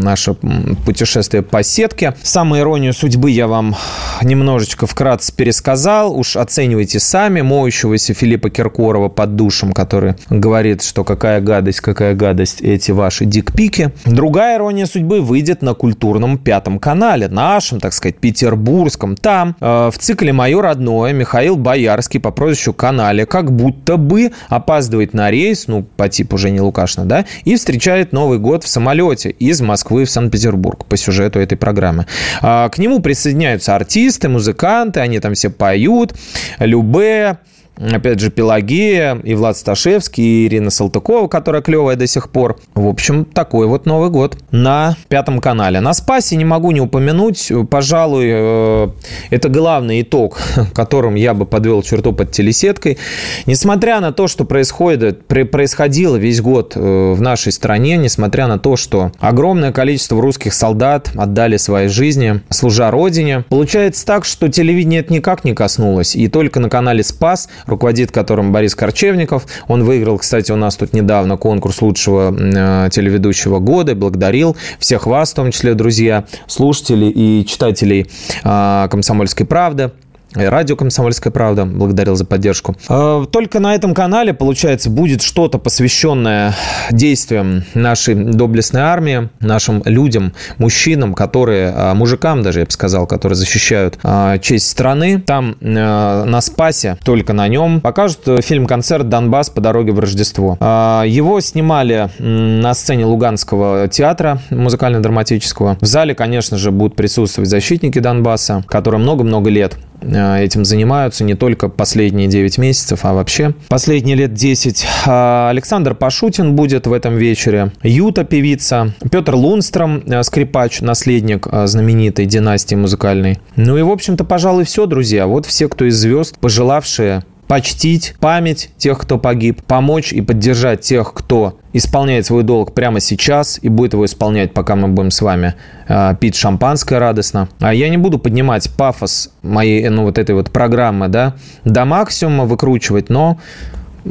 наше 0.00 0.32
путешествие 0.32 1.42
по 1.42 1.62
сетке. 1.62 2.14
Самую 2.22 2.62
иронию 2.62 2.94
судьбы 2.94 3.30
я 3.30 3.48
вам 3.48 3.76
немножечко 4.22 4.86
вкратце 4.86 5.36
пересказал. 5.36 6.18
Уж 6.18 6.36
оценивайте 6.38 7.00
сами. 7.00 7.42
Моющегося 7.42 8.14
Филиппа 8.14 8.48
Киркорова 8.48 9.10
под 9.10 9.36
душем, 9.36 9.74
который 9.74 10.14
говорит, 10.30 10.82
что 10.82 11.04
какая 11.04 11.42
гадость, 11.42 11.80
какая 11.80 12.14
гадость 12.14 12.62
эти 12.62 12.92
ваши 12.92 13.26
дикпики. 13.26 13.92
Другая 14.06 14.56
ирония 14.56 14.86
судьбы 14.86 15.20
выйдет 15.20 15.60
на 15.60 15.74
культурном 15.74 16.38
пятом 16.38 16.78
канале, 16.78 17.28
нашем, 17.28 17.78
так 17.78 17.92
сказать, 17.92 18.16
петербургском. 18.16 19.16
Там 19.16 19.54
э, 19.60 19.90
в 19.92 19.98
цикле 19.98 20.32
«Мое 20.32 20.62
родное» 20.62 21.12
Михаил 21.12 21.56
Боярский 21.56 22.20
по 22.20 22.30
прозвищу 22.30 22.72
Канале 22.72 23.26
как 23.26 23.52
будто 23.52 23.98
бы 23.98 24.32
опаздывает 24.48 25.14
на 25.14 25.30
рейс, 25.30 25.66
ну, 25.68 25.82
по 25.82 26.08
типу 26.08 26.38
Жени 26.38 26.60
Лукашина, 26.60 27.06
да, 27.06 27.24
и 27.44 27.56
встречает 27.56 28.12
Новый 28.12 28.38
год 28.38 28.64
в 28.64 28.68
самолете 28.68 29.30
из 29.30 29.60
Москвы 29.60 30.04
в 30.04 30.10
Санкт-Петербург 30.10 30.84
по 30.86 30.96
сюжету 30.96 31.38
этой 31.38 31.56
программы. 31.56 32.06
А, 32.42 32.68
к 32.68 32.78
нему 32.78 33.00
присоединяются 33.00 33.74
артисты, 33.74 34.28
музыканты, 34.28 35.00
они 35.00 35.20
там 35.20 35.34
все 35.34 35.50
поют. 35.50 36.14
Любе, 36.58 37.38
опять 37.78 38.20
же, 38.20 38.30
Пелагея, 38.30 39.18
и 39.22 39.34
Влад 39.34 39.56
Сташевский, 39.56 40.24
и 40.24 40.46
Ирина 40.46 40.70
Салтыкова, 40.70 41.28
которая 41.28 41.62
клевая 41.62 41.96
до 41.96 42.06
сих 42.06 42.30
пор. 42.30 42.58
В 42.74 42.86
общем, 42.86 43.24
такой 43.24 43.66
вот 43.66 43.86
Новый 43.86 44.10
год 44.10 44.36
на 44.50 44.96
Пятом 45.08 45.40
канале. 45.40 45.80
На 45.80 45.94
Спасе 45.94 46.36
не 46.36 46.44
могу 46.44 46.70
не 46.70 46.80
упомянуть, 46.80 47.52
пожалуй, 47.70 48.26
э, 48.28 48.88
это 49.30 49.48
главный 49.48 50.02
итог, 50.02 50.38
которым 50.74 51.14
я 51.14 51.34
бы 51.34 51.46
подвел 51.46 51.82
черту 51.82 52.12
под 52.12 52.32
телесеткой. 52.32 52.98
Несмотря 53.46 54.00
на 54.00 54.12
то, 54.12 54.28
что 54.28 54.44
происходит, 54.44 55.26
происходило 55.26 56.16
весь 56.16 56.40
год 56.40 56.72
э, 56.76 57.12
в 57.12 57.20
нашей 57.20 57.52
стране, 57.52 57.96
несмотря 57.96 58.46
на 58.46 58.58
то, 58.58 58.76
что 58.76 59.12
огромное 59.18 59.72
количество 59.72 60.20
русских 60.20 60.54
солдат 60.54 61.10
отдали 61.14 61.56
свои 61.56 61.88
жизни, 61.88 62.40
служа 62.50 62.90
Родине, 62.90 63.44
получается 63.48 64.06
так, 64.06 64.24
что 64.24 64.48
телевидение 64.48 65.00
это 65.00 65.12
никак 65.12 65.44
не 65.44 65.54
коснулось. 65.54 66.16
И 66.16 66.28
только 66.28 66.60
на 66.60 66.70
канале 66.70 67.02
Спас 67.02 67.48
руководит 67.66 68.12
которым 68.12 68.52
Борис 68.52 68.74
Корчевников. 68.74 69.46
Он 69.68 69.84
выиграл, 69.84 70.18
кстати, 70.18 70.52
у 70.52 70.56
нас 70.56 70.76
тут 70.76 70.92
недавно 70.92 71.36
конкурс 71.36 71.82
лучшего 71.82 72.34
э, 72.34 72.88
телеведущего 72.90 73.58
года, 73.58 73.94
благодарил 73.94 74.56
всех 74.78 75.06
вас, 75.06 75.32
в 75.32 75.34
том 75.34 75.50
числе, 75.50 75.74
друзья, 75.74 76.24
слушателей 76.46 77.10
и 77.10 77.44
читателей 77.46 78.06
э, 78.44 78.88
«Комсомольской 78.90 79.46
правды». 79.46 79.90
Радио 80.34 80.76
«Комсомольская 80.76 81.32
правда» 81.32 81.64
благодарил 81.64 82.16
за 82.16 82.24
поддержку. 82.24 82.76
А, 82.88 83.24
только 83.26 83.60
на 83.60 83.74
этом 83.74 83.94
канале, 83.94 84.34
получается, 84.34 84.90
будет 84.90 85.22
что-то 85.22 85.58
посвященное 85.58 86.54
действиям 86.90 87.64
нашей 87.74 88.14
доблестной 88.14 88.82
армии, 88.82 89.30
нашим 89.40 89.82
людям, 89.84 90.34
мужчинам, 90.58 91.14
которые, 91.14 91.72
а, 91.74 91.94
мужикам 91.94 92.42
даже, 92.42 92.60
я 92.60 92.64
бы 92.66 92.70
сказал, 92.70 93.06
которые 93.06 93.36
защищают 93.36 93.98
а, 94.02 94.38
честь 94.38 94.68
страны. 94.68 95.20
Там 95.20 95.56
на 95.60 96.40
Спасе, 96.40 96.98
только 97.04 97.32
на 97.32 97.48
нем, 97.48 97.80
покажут 97.80 98.20
фильм-концерт 98.42 99.08
«Донбасс 99.08 99.50
по 99.50 99.60
дороге 99.60 99.92
в 99.92 99.98
Рождество». 100.00 100.56
Его 100.60 101.40
снимали 101.40 102.10
на 102.18 102.74
сцене 102.74 103.04
Луганского 103.06 103.88
театра 103.88 104.40
музыкально-драматического. 104.50 105.78
В 105.80 105.86
зале, 105.86 106.14
конечно 106.14 106.58
же, 106.58 106.70
будут 106.70 106.96
присутствовать 106.96 107.48
защитники 107.48 107.98
Донбасса, 107.98 108.64
которые 108.68 109.00
много-много 109.00 109.50
лет 109.50 109.76
Э, 109.95 109.95
этим 110.02 110.64
занимаются 110.64 111.24
не 111.24 111.34
только 111.34 111.68
последние 111.68 112.28
9 112.28 112.58
месяцев, 112.58 113.00
а 113.02 113.14
вообще 113.14 113.54
последние 113.68 114.16
лет 114.16 114.34
10. 114.34 114.86
А, 115.06 115.48
Александр 115.50 115.94
Пашутин 115.94 116.54
будет 116.54 116.86
в 116.86 116.92
этом 116.92 117.16
вечере, 117.16 117.72
Юта 117.82 118.24
певица, 118.24 118.92
Петр 119.10 119.34
Лунстром, 119.34 120.02
э, 120.06 120.22
скрипач, 120.22 120.80
наследник 120.80 121.46
э, 121.50 121.66
знаменитой 121.66 122.26
династии 122.26 122.74
музыкальной. 122.74 123.38
Ну 123.56 123.76
и, 123.76 123.82
в 123.82 123.90
общем-то, 123.90 124.24
пожалуй, 124.24 124.64
все, 124.64 124.86
друзья. 124.86 125.26
Вот 125.26 125.46
все, 125.46 125.68
кто 125.68 125.84
из 125.84 125.96
звезд, 125.96 126.38
пожелавшие 126.38 127.24
почтить 127.46 128.14
память 128.20 128.70
тех, 128.76 128.98
кто 128.98 129.18
погиб, 129.18 129.62
помочь 129.62 130.12
и 130.12 130.20
поддержать 130.20 130.80
тех, 130.80 131.12
кто 131.12 131.58
исполняет 131.72 132.26
свой 132.26 132.42
долг 132.42 132.72
прямо 132.72 133.00
сейчас 133.00 133.58
и 133.62 133.68
будет 133.68 133.92
его 133.92 134.04
исполнять, 134.04 134.52
пока 134.52 134.76
мы 134.76 134.88
будем 134.88 135.10
с 135.10 135.20
вами 135.20 135.54
э, 135.88 136.14
пить 136.18 136.36
шампанское 136.36 136.98
радостно. 136.98 137.48
А 137.60 137.74
я 137.74 137.88
не 137.88 137.96
буду 137.96 138.18
поднимать 138.18 138.70
пафос 138.76 139.30
моей, 139.42 139.88
ну, 139.88 140.04
вот 140.04 140.18
этой 140.18 140.34
вот 140.34 140.50
программы, 140.50 141.08
да, 141.08 141.34
до 141.64 141.84
максимума 141.84 142.44
выкручивать, 142.44 143.10
но 143.10 143.38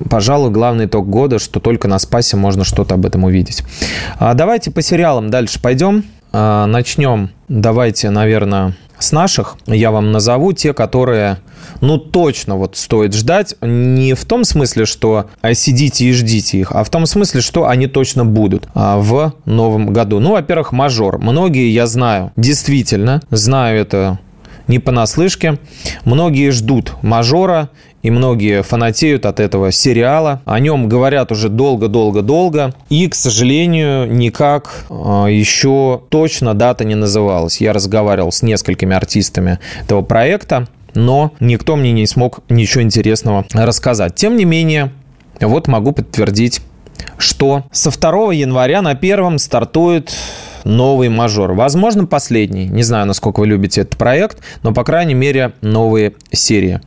пожалуй, 0.10 0.52
главный 0.52 0.86
итог 0.86 1.10
года, 1.10 1.40
что 1.40 1.60
только 1.60 1.88
на 1.88 2.00
Спасе 2.00 2.38
можно 2.38 2.64
что-то 2.64 2.96
об 2.96 3.06
этом 3.06 3.24
увидеть. 3.24 3.64
А 4.20 4.34
давайте 4.34 4.72
по 4.72 4.82
сериалам 4.82 5.30
дальше 5.30 5.62
пойдем. 5.62 6.04
А, 6.32 6.66
начнем, 6.66 7.30
давайте, 7.48 8.10
наверное, 8.10 8.76
с 9.00 9.12
наших. 9.12 9.58
Я 9.68 9.92
вам 9.92 10.12
назову 10.12 10.54
те, 10.54 10.74
которые 10.74 11.38
ну, 11.82 11.98
точно 11.98 12.56
вот 12.56 12.78
стоит 12.78 13.14
ждать. 13.14 13.56
Не 13.62 14.14
в 14.14 14.26
том 14.26 14.44
смысле, 14.44 14.86
что 14.86 15.30
а, 15.42 15.54
сидите 15.54 16.06
и 16.06 16.14
ждите 16.14 16.60
их, 16.60 16.72
а 16.72 16.84
в 16.84 16.90
том 16.90 17.06
смысле, 17.06 17.42
что 17.42 17.68
они 17.68 17.88
точно 17.88 18.26
будут 18.26 18.68
а, 18.74 18.98
в 18.98 19.34
новом 19.46 19.94
году. 19.94 20.20
Ну, 20.20 20.32
во-первых, 20.32 20.72
мажор. 20.72 21.18
Многие, 21.20 21.70
я 21.72 21.88
знаю, 21.88 22.32
действительно, 22.36 23.22
знаю 23.30 23.80
это 23.80 24.20
не 24.68 24.80
понаслышке. 24.80 25.60
Многие 26.06 26.50
ждут 26.52 26.94
мажора, 27.02 27.70
и 28.06 28.12
многие 28.12 28.62
фанатеют 28.62 29.26
от 29.26 29.40
этого 29.40 29.72
сериала. 29.72 30.40
О 30.46 30.60
нем 30.60 30.88
говорят 30.88 31.32
уже 31.32 31.50
долго-долго-долго. 31.50 32.76
И, 32.88 33.08
к 33.08 33.16
сожалению, 33.16 34.06
никак 34.14 34.86
а, 34.92 35.26
еще 35.26 36.04
точно 36.10 36.54
дата 36.54 36.86
не 36.86 36.94
называлась. 36.94 37.60
Я 37.62 37.74
разговаривал 37.74 38.32
с 38.32 38.44
несколькими 38.44 38.96
артистами 38.96 39.58
этого 39.82 40.04
проекта 40.04 40.68
но 40.94 41.34
никто 41.42 41.76
мне 41.76 41.92
не 41.92 42.08
смог 42.08 42.40
ничего 42.48 42.82
интересного 42.82 43.44
рассказать. 43.54 44.16
Тем 44.16 44.38
не 44.38 44.46
менее, 44.46 44.94
вот 45.42 45.68
могу 45.68 45.92
подтвердить, 45.92 46.62
что 47.18 47.64
со 47.72 47.90
2 47.90 48.34
января 48.34 48.82
на 48.82 48.96
первом 48.96 49.38
стартует 49.38 50.14
новый 50.64 51.10
мажор. 51.10 51.52
Возможно, 51.52 52.06
последний. 52.06 52.68
Не 52.68 52.84
знаю, 52.84 53.08
насколько 53.08 53.42
вы 53.42 53.48
любите 53.48 53.82
этот 53.82 53.98
проект, 53.98 54.38
но, 54.64 54.74
по 54.74 54.86
крайней 54.86 55.16
мере, 55.16 55.52
новые 55.60 56.14
серии. 56.32 56.80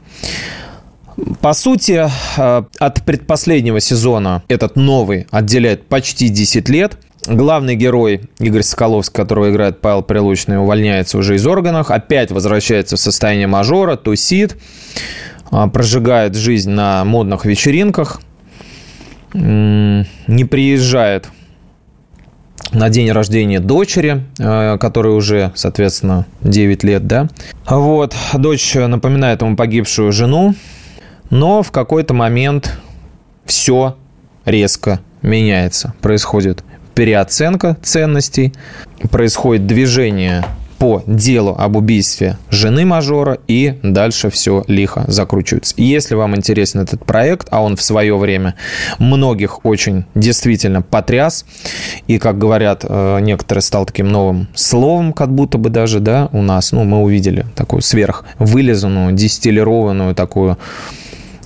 По 1.41 1.53
сути, 1.53 2.09
э, 2.37 2.62
от 2.79 3.05
предпоследнего 3.05 3.81
сезона 3.81 4.43
этот 4.49 4.77
новый 4.77 5.27
отделяет 5.31 5.89
почти 5.89 6.29
10 6.29 6.69
лет– 6.69 6.99
Главный 7.29 7.77
герой 7.77 8.23
Игорь 8.39 8.62
Соколовский, 8.62 9.14
которого 9.14 9.51
играет 9.51 9.83
Павел 9.83 10.03
Прилучный, 10.03 10.59
увольняется 10.59 11.19
уже 11.19 11.35
из 11.35 11.47
органов, 11.47 11.91
опять 11.91 12.31
возвращается 12.31 12.97
в 12.97 13.01
состояние 13.01 13.47
мажора, 13.47 13.97
тусит, 13.97 14.57
а, 15.51 15.69
прожигает 15.69 16.35
жизнь 16.37 16.71
на 16.71 17.05
модных 17.05 17.45
вечеринках, 17.45 18.23
не 19.35 20.45
приезжает 20.49 21.29
на 22.73 22.89
день 22.89 23.12
рождения 23.12 23.61
дочери, 23.61 24.25
а, 24.41 24.79
которой 24.79 25.14
уже, 25.14 25.53
соответственно, 25.55 26.25
9 26.41 26.83
лет, 26.83 27.07
да. 27.07 27.29
Вот, 27.69 28.16
дочь 28.33 28.75
напоминает 28.75 29.43
ему 29.43 29.55
погибшую 29.55 30.12
жену, 30.12 30.55
но 31.31 31.62
в 31.62 31.70
какой-то 31.70 32.14
момент 32.14 32.79
все 33.45 33.97
резко 34.45 35.01
меняется, 35.22 35.95
происходит 36.01 36.64
переоценка 36.95 37.76
ценностей, 37.83 38.53
происходит 39.11 39.66
движение 39.66 40.45
по 40.79 41.03
делу 41.07 41.57
об 41.59 41.76
убийстве 41.76 42.39
жены 42.51 42.87
мажора, 42.87 43.39
и 43.49 43.79
дальше 43.83 44.31
все 44.31 44.64
лихо 44.68 45.05
закручивается. 45.09 45.74
Если 45.76 46.14
вам 46.14 46.37
интересен 46.37 46.81
этот 46.81 47.05
проект, 47.05 47.49
а 47.51 47.62
он 47.62 47.76
в 47.76 47.83
свое 47.83 48.16
время 48.16 48.55
многих 48.99 49.64
очень 49.64 50.05
действительно 50.14 50.83
потряс, 50.83 51.45
и, 52.07 52.18
как 52.18 52.39
говорят 52.39 52.85
э, 52.89 53.18
некоторые, 53.20 53.62
стал 53.62 53.87
таким 53.87 54.09
новым 54.09 54.49
словом, 54.55 55.12
как 55.12 55.35
будто 55.35 55.59
бы 55.59 55.68
даже, 55.70 56.01
да, 56.01 56.29
у 56.33 56.43
нас, 56.43 56.72
ну, 56.72 56.85
мы 56.85 57.03
увидели 57.03 57.45
такую 57.57 57.83
сверхвылизанную, 57.83 59.12
дистиллированную 59.12 60.14
такую 60.14 60.59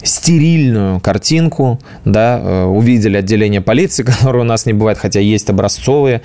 стерильную 0.02 1.00
картинку, 1.00 1.80
да, 2.04 2.38
э, 2.38 2.64
увидели 2.64 3.16
отделение 3.16 3.60
полиции, 3.60 4.02
которое 4.04 4.40
у 4.40 4.44
нас 4.44 4.66
не 4.66 4.72
бывает, 4.72 4.98
хотя 4.98 5.20
есть 5.20 5.48
образцовые, 5.50 6.22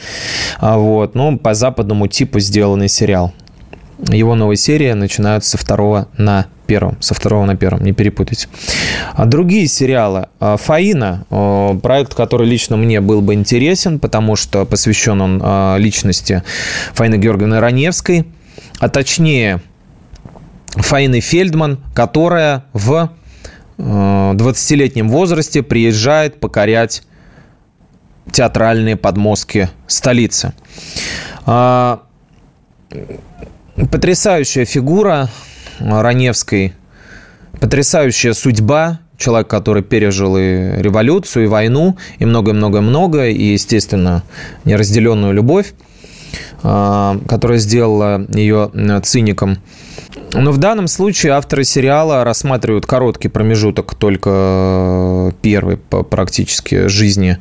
а 0.59 0.77
вот, 0.77 1.15
но 1.15 1.37
по 1.37 1.53
западному 1.53 2.07
типу 2.07 2.39
сделанный 2.39 2.89
сериал. 2.89 3.33
Его 4.09 4.35
новая 4.35 4.57
серия 4.57 4.93
начинается 4.93 5.51
со 5.51 5.57
второго 5.57 6.07
на 6.17 6.45
первом, 6.67 6.97
со 7.01 7.15
второго 7.15 7.45
на 7.45 7.55
первом, 7.55 7.83
не 7.83 7.93
перепутайте. 7.93 8.47
А 9.13 9.25
другие 9.25 9.67
сериалы. 9.67 10.27
А, 10.39 10.57
Фаина, 10.57 11.25
проект, 11.81 12.13
который 12.13 12.47
лично 12.47 12.77
мне 12.77 13.01
был 13.01 13.21
бы 13.21 13.33
интересен, 13.33 13.97
потому 13.97 14.35
что 14.35 14.65
посвящен 14.65 15.19
он 15.21 15.81
личности 15.81 16.43
Фаины 16.93 17.15
Георгиевны 17.15 17.59
Раневской, 17.59 18.27
а 18.79 18.89
точнее 18.89 19.61
Фаины 20.75 21.19
Фельдман, 21.19 21.79
которая 21.95 22.65
в 22.73 23.09
20-летнем 23.77 25.09
возрасте 25.09 25.63
приезжает 25.63 26.39
покорять 26.39 27.03
театральные 28.31 28.95
подмостки 28.95 29.69
столицы. 29.87 30.53
А, 31.45 32.01
Потрясающая 33.91 34.65
фигура 34.65 35.29
Раневской, 35.79 36.73
потрясающая 37.59 38.33
судьба, 38.33 38.99
человек, 39.17 39.47
который 39.47 39.83
пережил 39.83 40.35
и 40.35 40.81
революцию, 40.81 41.45
и 41.45 41.47
войну, 41.47 41.95
и 42.17 42.25
многое-многое-многое, 42.25 43.29
и, 43.29 43.43
естественно, 43.43 44.23
неразделенную 44.65 45.31
любовь, 45.33 45.73
а, 46.63 47.19
которая 47.27 47.59
сделала 47.59 48.25
ее 48.29 48.71
циником. 49.03 49.59
Но 50.33 50.51
в 50.51 50.57
данном 50.57 50.87
случае 50.87 51.33
авторы 51.33 51.63
сериала 51.63 52.23
рассматривают 52.23 52.85
короткий 52.85 53.29
промежуток 53.29 53.95
только 53.95 54.29
э, 54.29 55.31
первой 55.41 55.77
практически 55.77 56.87
жизни 56.87 57.37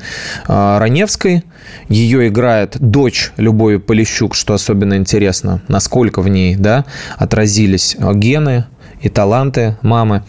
а, 0.46 0.78
Раневской. 0.78 1.42
Ее 1.88 2.28
играет 2.28 2.76
дочь 2.78 3.32
Любови 3.36 3.78
Полищук, 3.78 4.34
что 4.34 4.54
особенно 4.54 4.94
интересно, 4.96 5.62
насколько 5.68 6.20
в 6.20 6.28
ней 6.28 6.56
да, 6.56 6.84
отразились 7.16 7.96
гены 8.14 8.66
и 9.00 9.08
таланты 9.08 9.76
мамы. 9.82 10.24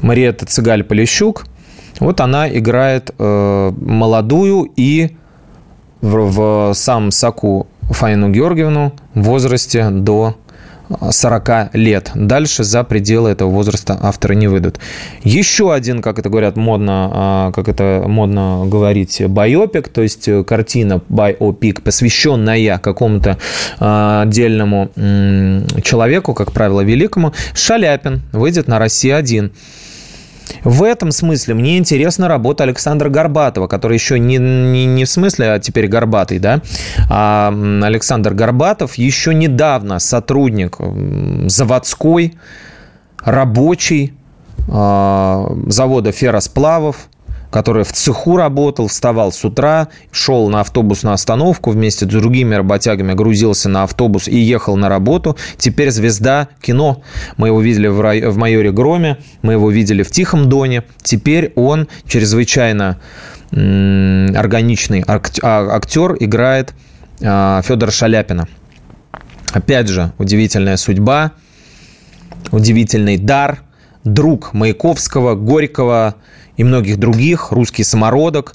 Мариетта 0.00 0.46
Цыгаль-Полищук. 0.46 1.44
Вот 2.00 2.20
она 2.20 2.48
играет 2.48 3.10
э, 3.18 3.72
молодую 3.76 4.70
и 4.76 5.16
в, 6.00 6.70
в 6.70 6.74
самом 6.74 7.10
соку 7.10 7.68
Фаину 7.90 8.30
Георгиевну 8.30 8.94
в 9.14 9.22
возрасте 9.22 9.90
до 9.90 10.36
40 11.10 11.74
лет. 11.74 12.10
Дальше 12.14 12.64
за 12.64 12.84
пределы 12.84 13.30
этого 13.30 13.50
возраста 13.50 13.98
авторы 14.02 14.34
не 14.34 14.48
выйдут. 14.48 14.78
Еще 15.22 15.72
один, 15.72 16.02
как 16.02 16.18
это 16.18 16.28
говорят 16.28 16.56
модно, 16.56 17.10
а, 17.12 17.52
как 17.52 17.68
это 17.68 18.04
модно 18.06 18.64
говорить, 18.66 19.22
байопик, 19.26 19.88
то 19.88 20.02
есть 20.02 20.28
картина 20.46 21.00
байопик, 21.08 21.82
посвященная 21.82 22.78
какому-то 22.78 23.38
а, 23.78 24.22
отдельному 24.22 24.90
человеку, 25.82 26.34
как 26.34 26.52
правило, 26.52 26.80
великому, 26.80 27.32
Шаляпин 27.54 28.22
выйдет 28.32 28.68
на 28.68 28.78
Россия-1. 28.78 29.50
В 30.64 30.82
этом 30.82 31.10
смысле 31.12 31.54
мне 31.54 31.78
интересна 31.78 32.28
работа 32.28 32.64
Александра 32.64 33.08
Горбатова, 33.08 33.66
который 33.66 33.94
еще 33.94 34.18
не, 34.18 34.38
не, 34.38 34.86
не 34.86 35.04
в 35.04 35.10
смысле, 35.10 35.52
а 35.52 35.58
теперь 35.58 35.88
Горбатый, 35.88 36.38
да, 36.38 36.60
а 37.08 37.52
Александр 37.82 38.34
Горбатов 38.34 38.94
еще 38.94 39.34
недавно 39.34 39.98
сотрудник 39.98 40.78
заводской, 41.46 42.34
рабочий 43.24 44.14
а, 44.68 45.52
завода 45.66 46.12
ферросплавов, 46.12 47.08
который 47.52 47.84
в 47.84 47.92
цеху 47.92 48.36
работал, 48.36 48.88
вставал 48.88 49.30
с 49.30 49.44
утра, 49.44 49.88
шел 50.10 50.48
на 50.48 50.60
автобус 50.60 51.02
на 51.02 51.12
остановку 51.12 51.70
вместе 51.70 52.06
с 52.06 52.08
другими 52.08 52.54
работягами, 52.54 53.12
грузился 53.12 53.68
на 53.68 53.82
автобус 53.82 54.26
и 54.26 54.36
ехал 54.36 54.76
на 54.76 54.88
работу. 54.88 55.36
Теперь 55.58 55.90
звезда 55.90 56.48
кино. 56.62 57.02
Мы 57.36 57.48
его 57.48 57.60
видели 57.60 57.88
в, 57.88 58.00
рай... 58.00 58.22
в 58.22 58.38
«Майоре 58.38 58.72
Громе», 58.72 59.18
мы 59.42 59.52
его 59.52 59.70
видели 59.70 60.02
в 60.02 60.10
«Тихом 60.10 60.48
доне». 60.48 60.82
Теперь 61.02 61.52
он 61.54 61.88
чрезвычайно 62.06 62.98
органичный 63.50 65.04
а, 65.06 65.20
актер, 65.42 66.16
играет 66.18 66.72
а, 67.22 67.60
Федор 67.60 67.92
Шаляпина. 67.92 68.48
Опять 69.52 69.88
же, 69.88 70.12
удивительная 70.16 70.78
судьба, 70.78 71.32
удивительный 72.50 73.18
дар, 73.18 73.60
друг 74.04 74.52
Маяковского, 74.54 75.34
Горького, 75.34 76.16
и 76.62 76.64
многих 76.64 76.96
других, 76.96 77.50
русский 77.50 77.82
самородок, 77.82 78.54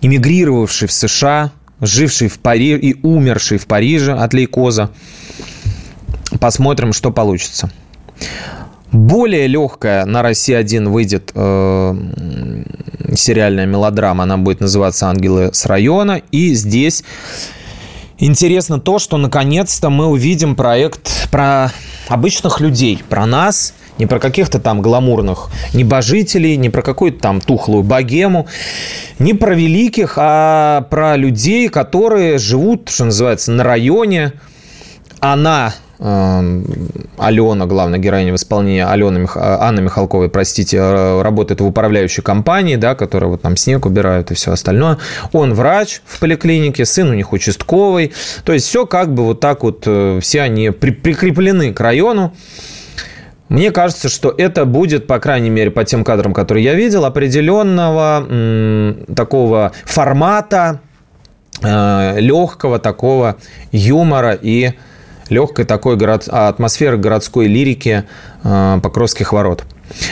эмигрировавший 0.00 0.88
в 0.88 0.92
США, 0.92 1.52
живший 1.80 2.28
в 2.28 2.40
Париже 2.40 2.78
и 2.78 2.96
умерший 3.02 3.58
в 3.58 3.66
Париже 3.66 4.12
от 4.12 4.34
лейкоза. 4.34 4.90
Посмотрим, 6.40 6.92
что 6.92 7.12
получится. 7.12 7.70
Более 8.90 9.46
легкая 9.46 10.04
на 10.04 10.22
России 10.22 10.52
1 10.52 10.90
выйдет 10.90 11.30
э, 11.32 11.94
сериальная 13.14 13.66
мелодрама. 13.66 14.24
Она 14.24 14.36
будет 14.36 14.60
называться 14.60 15.06
«Ангелы 15.06 15.50
с 15.52 15.66
района». 15.66 16.20
И 16.32 16.54
здесь 16.54 17.04
интересно 18.18 18.80
то, 18.80 18.98
что 18.98 19.16
наконец-то 19.16 19.90
мы 19.90 20.06
увидим 20.06 20.56
проект 20.56 21.30
про 21.30 21.70
обычных 22.08 22.60
людей, 22.60 23.00
про 23.08 23.26
нас, 23.26 23.74
не 24.00 24.06
про 24.06 24.18
каких-то 24.18 24.58
там 24.58 24.80
гламурных 24.80 25.50
небожителей, 25.74 26.56
не 26.56 26.70
про 26.70 26.82
какую-то 26.82 27.20
там 27.20 27.40
тухлую 27.40 27.84
богему, 27.84 28.48
не 29.18 29.34
про 29.34 29.54
великих, 29.54 30.14
а 30.16 30.86
про 30.90 31.16
людей, 31.16 31.68
которые 31.68 32.38
живут, 32.38 32.88
что 32.88 33.04
называется, 33.04 33.52
на 33.52 33.62
районе. 33.62 34.32
Она 35.20 35.74
эм, 35.98 36.64
Алена, 37.18 37.66
главная 37.66 37.98
героиня 37.98 38.32
в 38.32 38.36
исполнении 38.36 38.80
Алены, 38.80 39.18
Мих... 39.18 39.36
Анны 39.36 39.82
Михалковой, 39.82 40.30
простите, 40.30 40.78
э, 40.78 41.20
работает 41.20 41.60
в 41.60 41.66
управляющей 41.66 42.22
компании, 42.22 42.76
да, 42.76 42.94
которая 42.94 43.30
вот 43.30 43.42
там 43.42 43.54
снег 43.58 43.84
убирают 43.84 44.30
и 44.30 44.34
все 44.34 44.52
остальное. 44.52 44.96
Он 45.32 45.52
врач 45.52 46.00
в 46.06 46.20
поликлинике, 46.20 46.86
сын 46.86 47.10
у 47.10 47.12
них 47.12 47.34
участковый. 47.34 48.12
То 48.44 48.54
есть 48.54 48.66
все 48.66 48.86
как 48.86 49.12
бы 49.12 49.24
вот 49.24 49.40
так 49.40 49.62
вот, 49.62 49.82
э, 49.84 50.20
все 50.22 50.40
они 50.40 50.70
при... 50.70 50.90
прикреплены 50.90 51.74
к 51.74 51.80
району. 51.80 52.32
Мне 53.50 53.72
кажется, 53.72 54.08
что 54.08 54.32
это 54.38 54.64
будет, 54.64 55.08
по 55.08 55.18
крайней 55.18 55.50
мере, 55.50 55.72
по 55.72 55.84
тем 55.84 56.04
кадрам, 56.04 56.32
которые 56.32 56.62
я 56.64 56.74
видел, 56.74 57.04
определенного 57.04 58.24
м, 58.28 59.04
такого 59.16 59.72
формата, 59.84 60.80
э, 61.60 62.20
легкого 62.20 62.78
такого 62.78 63.36
юмора 63.72 64.38
и 64.40 64.74
легкой 65.30 65.64
такой 65.64 65.96
город, 65.96 66.28
атмосферы 66.28 66.96
городской 66.96 67.48
лирики 67.48 68.04
э, 68.44 68.80
Покровских 68.84 69.32
ворот. 69.32 69.64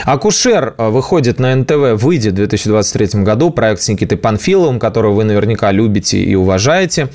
«Акушер» 0.05 0.75
э, 0.77 0.89
выходит 0.89 1.39
на 1.39 1.55
НТВ, 1.55 2.03
выйдет 2.03 2.33
в 2.33 2.37
2023 2.37 3.23
году. 3.23 3.51
Проект 3.51 3.83
с 3.83 3.89
Никитой 3.89 4.19
Панфиловым, 4.19 4.79
которого 4.79 5.15
вы 5.15 5.25
наверняка 5.25 5.73
любите 5.73 6.19
и 6.19 6.35
уважаете. 6.35 7.09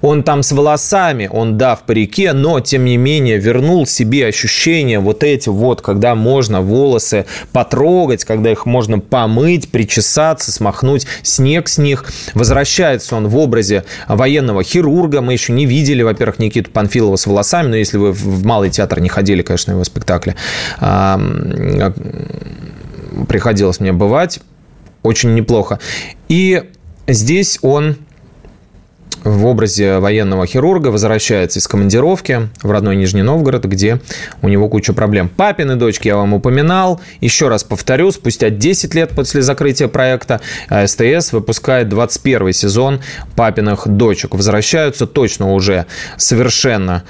Он 0.00 0.22
там 0.22 0.42
с 0.42 0.52
волосами, 0.52 1.28
он, 1.30 1.58
да, 1.58 1.76
в 1.76 1.82
парике, 1.82 2.32
но, 2.32 2.60
тем 2.60 2.84
не 2.84 2.96
менее, 2.96 3.38
вернул 3.38 3.86
себе 3.86 4.26
ощущения 4.26 5.00
вот 5.00 5.24
эти 5.24 5.48
вот, 5.48 5.80
когда 5.80 6.14
можно 6.14 6.60
волосы 6.60 7.26
потрогать, 7.52 8.24
когда 8.24 8.50
их 8.50 8.66
можно 8.66 8.98
помыть, 8.98 9.70
причесаться, 9.70 10.52
смахнуть 10.52 11.06
снег 11.22 11.68
с 11.68 11.78
них. 11.78 12.04
Возвращается 12.34 13.16
он 13.16 13.28
в 13.28 13.36
образе 13.36 13.84
военного 14.06 14.62
хирурга. 14.62 15.20
Мы 15.20 15.32
еще 15.32 15.52
не 15.52 15.66
видели, 15.66 16.02
во-первых, 16.02 16.38
Никиту 16.38 16.70
Панфилова 16.70 17.16
с 17.16 17.26
волосами, 17.26 17.68
но 17.68 17.76
если 17.76 17.98
вы 17.98 18.12
в 18.12 18.44
Малый 18.44 18.70
театр 18.70 19.00
не 19.00 19.08
ходили, 19.08 19.42
конечно, 19.42 19.72
его 19.72 19.84
спектакли, 19.84 20.36
приходилось 23.28 23.80
мне 23.80 23.92
бывать. 23.92 24.40
Очень 25.02 25.34
неплохо. 25.34 25.78
И 26.28 26.64
здесь 27.06 27.58
он 27.62 27.96
в 29.24 29.46
образе 29.46 29.98
военного 29.98 30.46
хирурга 30.46 30.88
возвращается 30.88 31.58
из 31.58 31.66
командировки 31.66 32.48
в 32.62 32.70
родной 32.70 32.96
Нижний 32.96 33.22
Новгород, 33.22 33.64
где 33.64 34.00
у 34.42 34.48
него 34.48 34.68
куча 34.68 34.92
проблем. 34.92 35.28
Папины 35.28 35.76
дочки 35.76 36.08
я 36.08 36.16
вам 36.16 36.34
упоминал. 36.34 37.00
Еще 37.20 37.48
раз 37.48 37.64
повторю, 37.64 38.10
спустя 38.12 38.50
10 38.50 38.94
лет 38.94 39.10
после 39.10 39.42
закрытия 39.42 39.88
проекта 39.88 40.40
СТС 40.70 41.32
выпускает 41.32 41.88
21 41.88 42.52
сезон 42.52 43.00
папиных 43.36 43.88
дочек. 43.88 44.34
Возвращаются 44.34 45.06
точно 45.06 45.52
уже 45.52 45.86
совершенно 46.16 47.04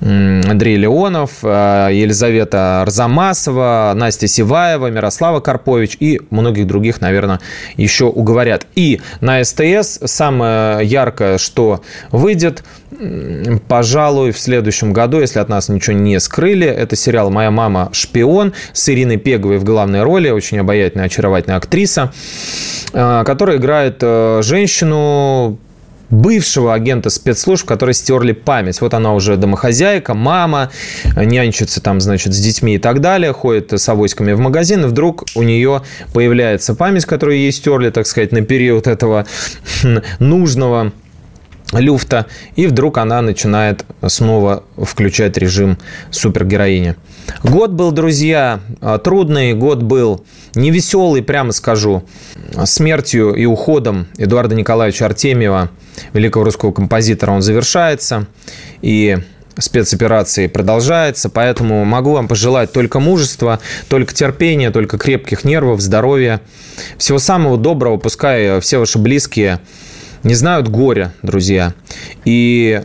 Андрей 0.00 0.76
Леонов, 0.76 1.38
э, 1.42 1.90
Елизавета 1.92 2.82
Арзамасова, 2.82 3.92
Настя 3.94 4.28
Сиваева, 4.28 4.86
Мирослава 4.86 5.40
Карпович 5.40 5.96
и 6.00 6.20
многих 6.30 6.66
других, 6.66 7.00
наверное, 7.00 7.40
еще 7.76 8.06
уговорят. 8.06 8.66
И 8.74 9.00
на 9.20 9.44
СТС 9.44 10.00
самое 10.04 10.86
яркое, 10.86 11.38
что 11.38 11.82
выйдет, 12.10 12.64
пожалуй, 13.68 14.32
в 14.32 14.38
следующем 14.38 14.92
году, 14.92 15.20
если 15.20 15.38
от 15.38 15.48
нас 15.48 15.68
ничего 15.68 15.96
не 15.96 16.18
скрыли, 16.18 16.66
это 16.66 16.96
сериал 16.96 17.30
«Моя 17.30 17.50
мама 17.50 17.90
шпион» 17.92 18.54
с 18.72 18.88
Ириной 18.88 19.18
Пеговой 19.18 19.58
в 19.58 19.64
главной 19.64 20.02
роли, 20.02 20.30
очень 20.30 20.58
обаятельная, 20.58 21.06
очаровательная 21.06 21.58
актриса, 21.58 22.12
э, 22.92 23.22
которая 23.26 23.58
играет 23.58 23.98
э, 24.00 24.40
женщину, 24.42 25.58
бывшего 26.10 26.74
агента 26.74 27.10
спецслужб, 27.10 27.66
которые 27.66 27.94
стерли 27.94 28.32
память. 28.32 28.80
Вот 28.80 28.94
она 28.94 29.14
уже 29.14 29.36
домохозяйка, 29.36 30.14
мама, 30.14 30.70
нянчится 31.16 31.80
там, 31.80 32.00
значит, 32.00 32.34
с 32.34 32.38
детьми 32.38 32.74
и 32.74 32.78
так 32.78 33.00
далее, 33.00 33.32
ходит 33.32 33.72
с 33.72 33.88
авоськами 33.88 34.32
в 34.32 34.40
магазин, 34.40 34.84
и 34.84 34.88
вдруг 34.88 35.24
у 35.34 35.42
нее 35.42 35.82
появляется 36.12 36.74
память, 36.74 37.04
которую 37.04 37.38
ей 37.38 37.52
стерли, 37.52 37.90
так 37.90 38.06
сказать, 38.06 38.32
на 38.32 38.42
период 38.42 38.86
этого 38.86 39.26
нужного 40.18 40.92
люфта, 41.72 42.26
и 42.56 42.66
вдруг 42.66 42.98
она 42.98 43.22
начинает 43.22 43.84
снова 44.06 44.64
включать 44.76 45.36
режим 45.36 45.78
супергероини. 46.10 46.96
Год 47.42 47.70
был, 47.70 47.92
друзья, 47.92 48.60
трудный, 49.02 49.54
год 49.54 49.82
был 49.82 50.24
невеселый, 50.54 51.22
прямо 51.22 51.52
скажу. 51.52 52.04
Смертью 52.64 53.34
и 53.34 53.46
уходом 53.46 54.08
Эдуарда 54.18 54.54
Николаевича 54.54 55.06
Артемьева– 55.06 55.70
великого 56.12 56.44
русского 56.44 56.72
композитора, 56.72 57.32
он 57.32 57.42
завершается. 57.42 58.26
И 58.82 59.18
спецоперации 59.58 60.46
продолжается, 60.46 61.28
поэтому 61.28 61.84
могу 61.84 62.12
вам 62.12 62.28
пожелать 62.28 62.72
только 62.72 62.98
мужества, 62.98 63.60
только 63.88 64.14
терпения, 64.14 64.70
только 64.70 64.96
крепких 64.96 65.44
нервов, 65.44 65.80
здоровья, 65.80 66.40
всего 66.96 67.18
самого 67.18 67.58
доброго, 67.58 67.98
пускай 67.98 68.60
все 68.60 68.78
ваши 68.78 68.98
близкие 68.98 69.60
не 70.22 70.34
знают 70.34 70.68
горя, 70.68 71.12
друзья. 71.22 71.74
И 72.24 72.82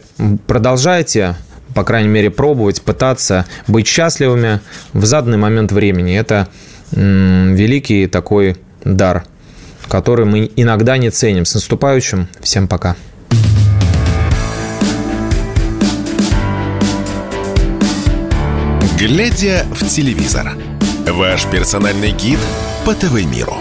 продолжайте, 0.47 1.35
по 1.75 1.83
крайней 1.83 2.09
мере, 2.09 2.31
пробовать, 2.31 2.81
пытаться 2.81 3.45
быть 3.67 3.85
счастливыми 3.85 4.61
в 4.93 5.05
заданный 5.05 5.37
момент 5.37 5.71
времени. 5.71 6.17
Это 6.17 6.47
великий 6.91 8.07
такой 8.07 8.55
дар, 8.83 9.25
который 9.87 10.25
мы 10.25 10.49
иногда 10.55 10.97
не 10.97 11.09
ценим. 11.09 11.45
С 11.45 11.53
наступающим. 11.53 12.27
Всем 12.41 12.67
пока. 12.67 12.95
Глядя 18.97 19.65
в 19.71 19.85
телевизор. 19.85 20.53
Ваш 21.07 21.45
персональный 21.45 22.11
гид 22.11 22.39
по 22.85 22.93
ТВ-миру. 22.93 23.57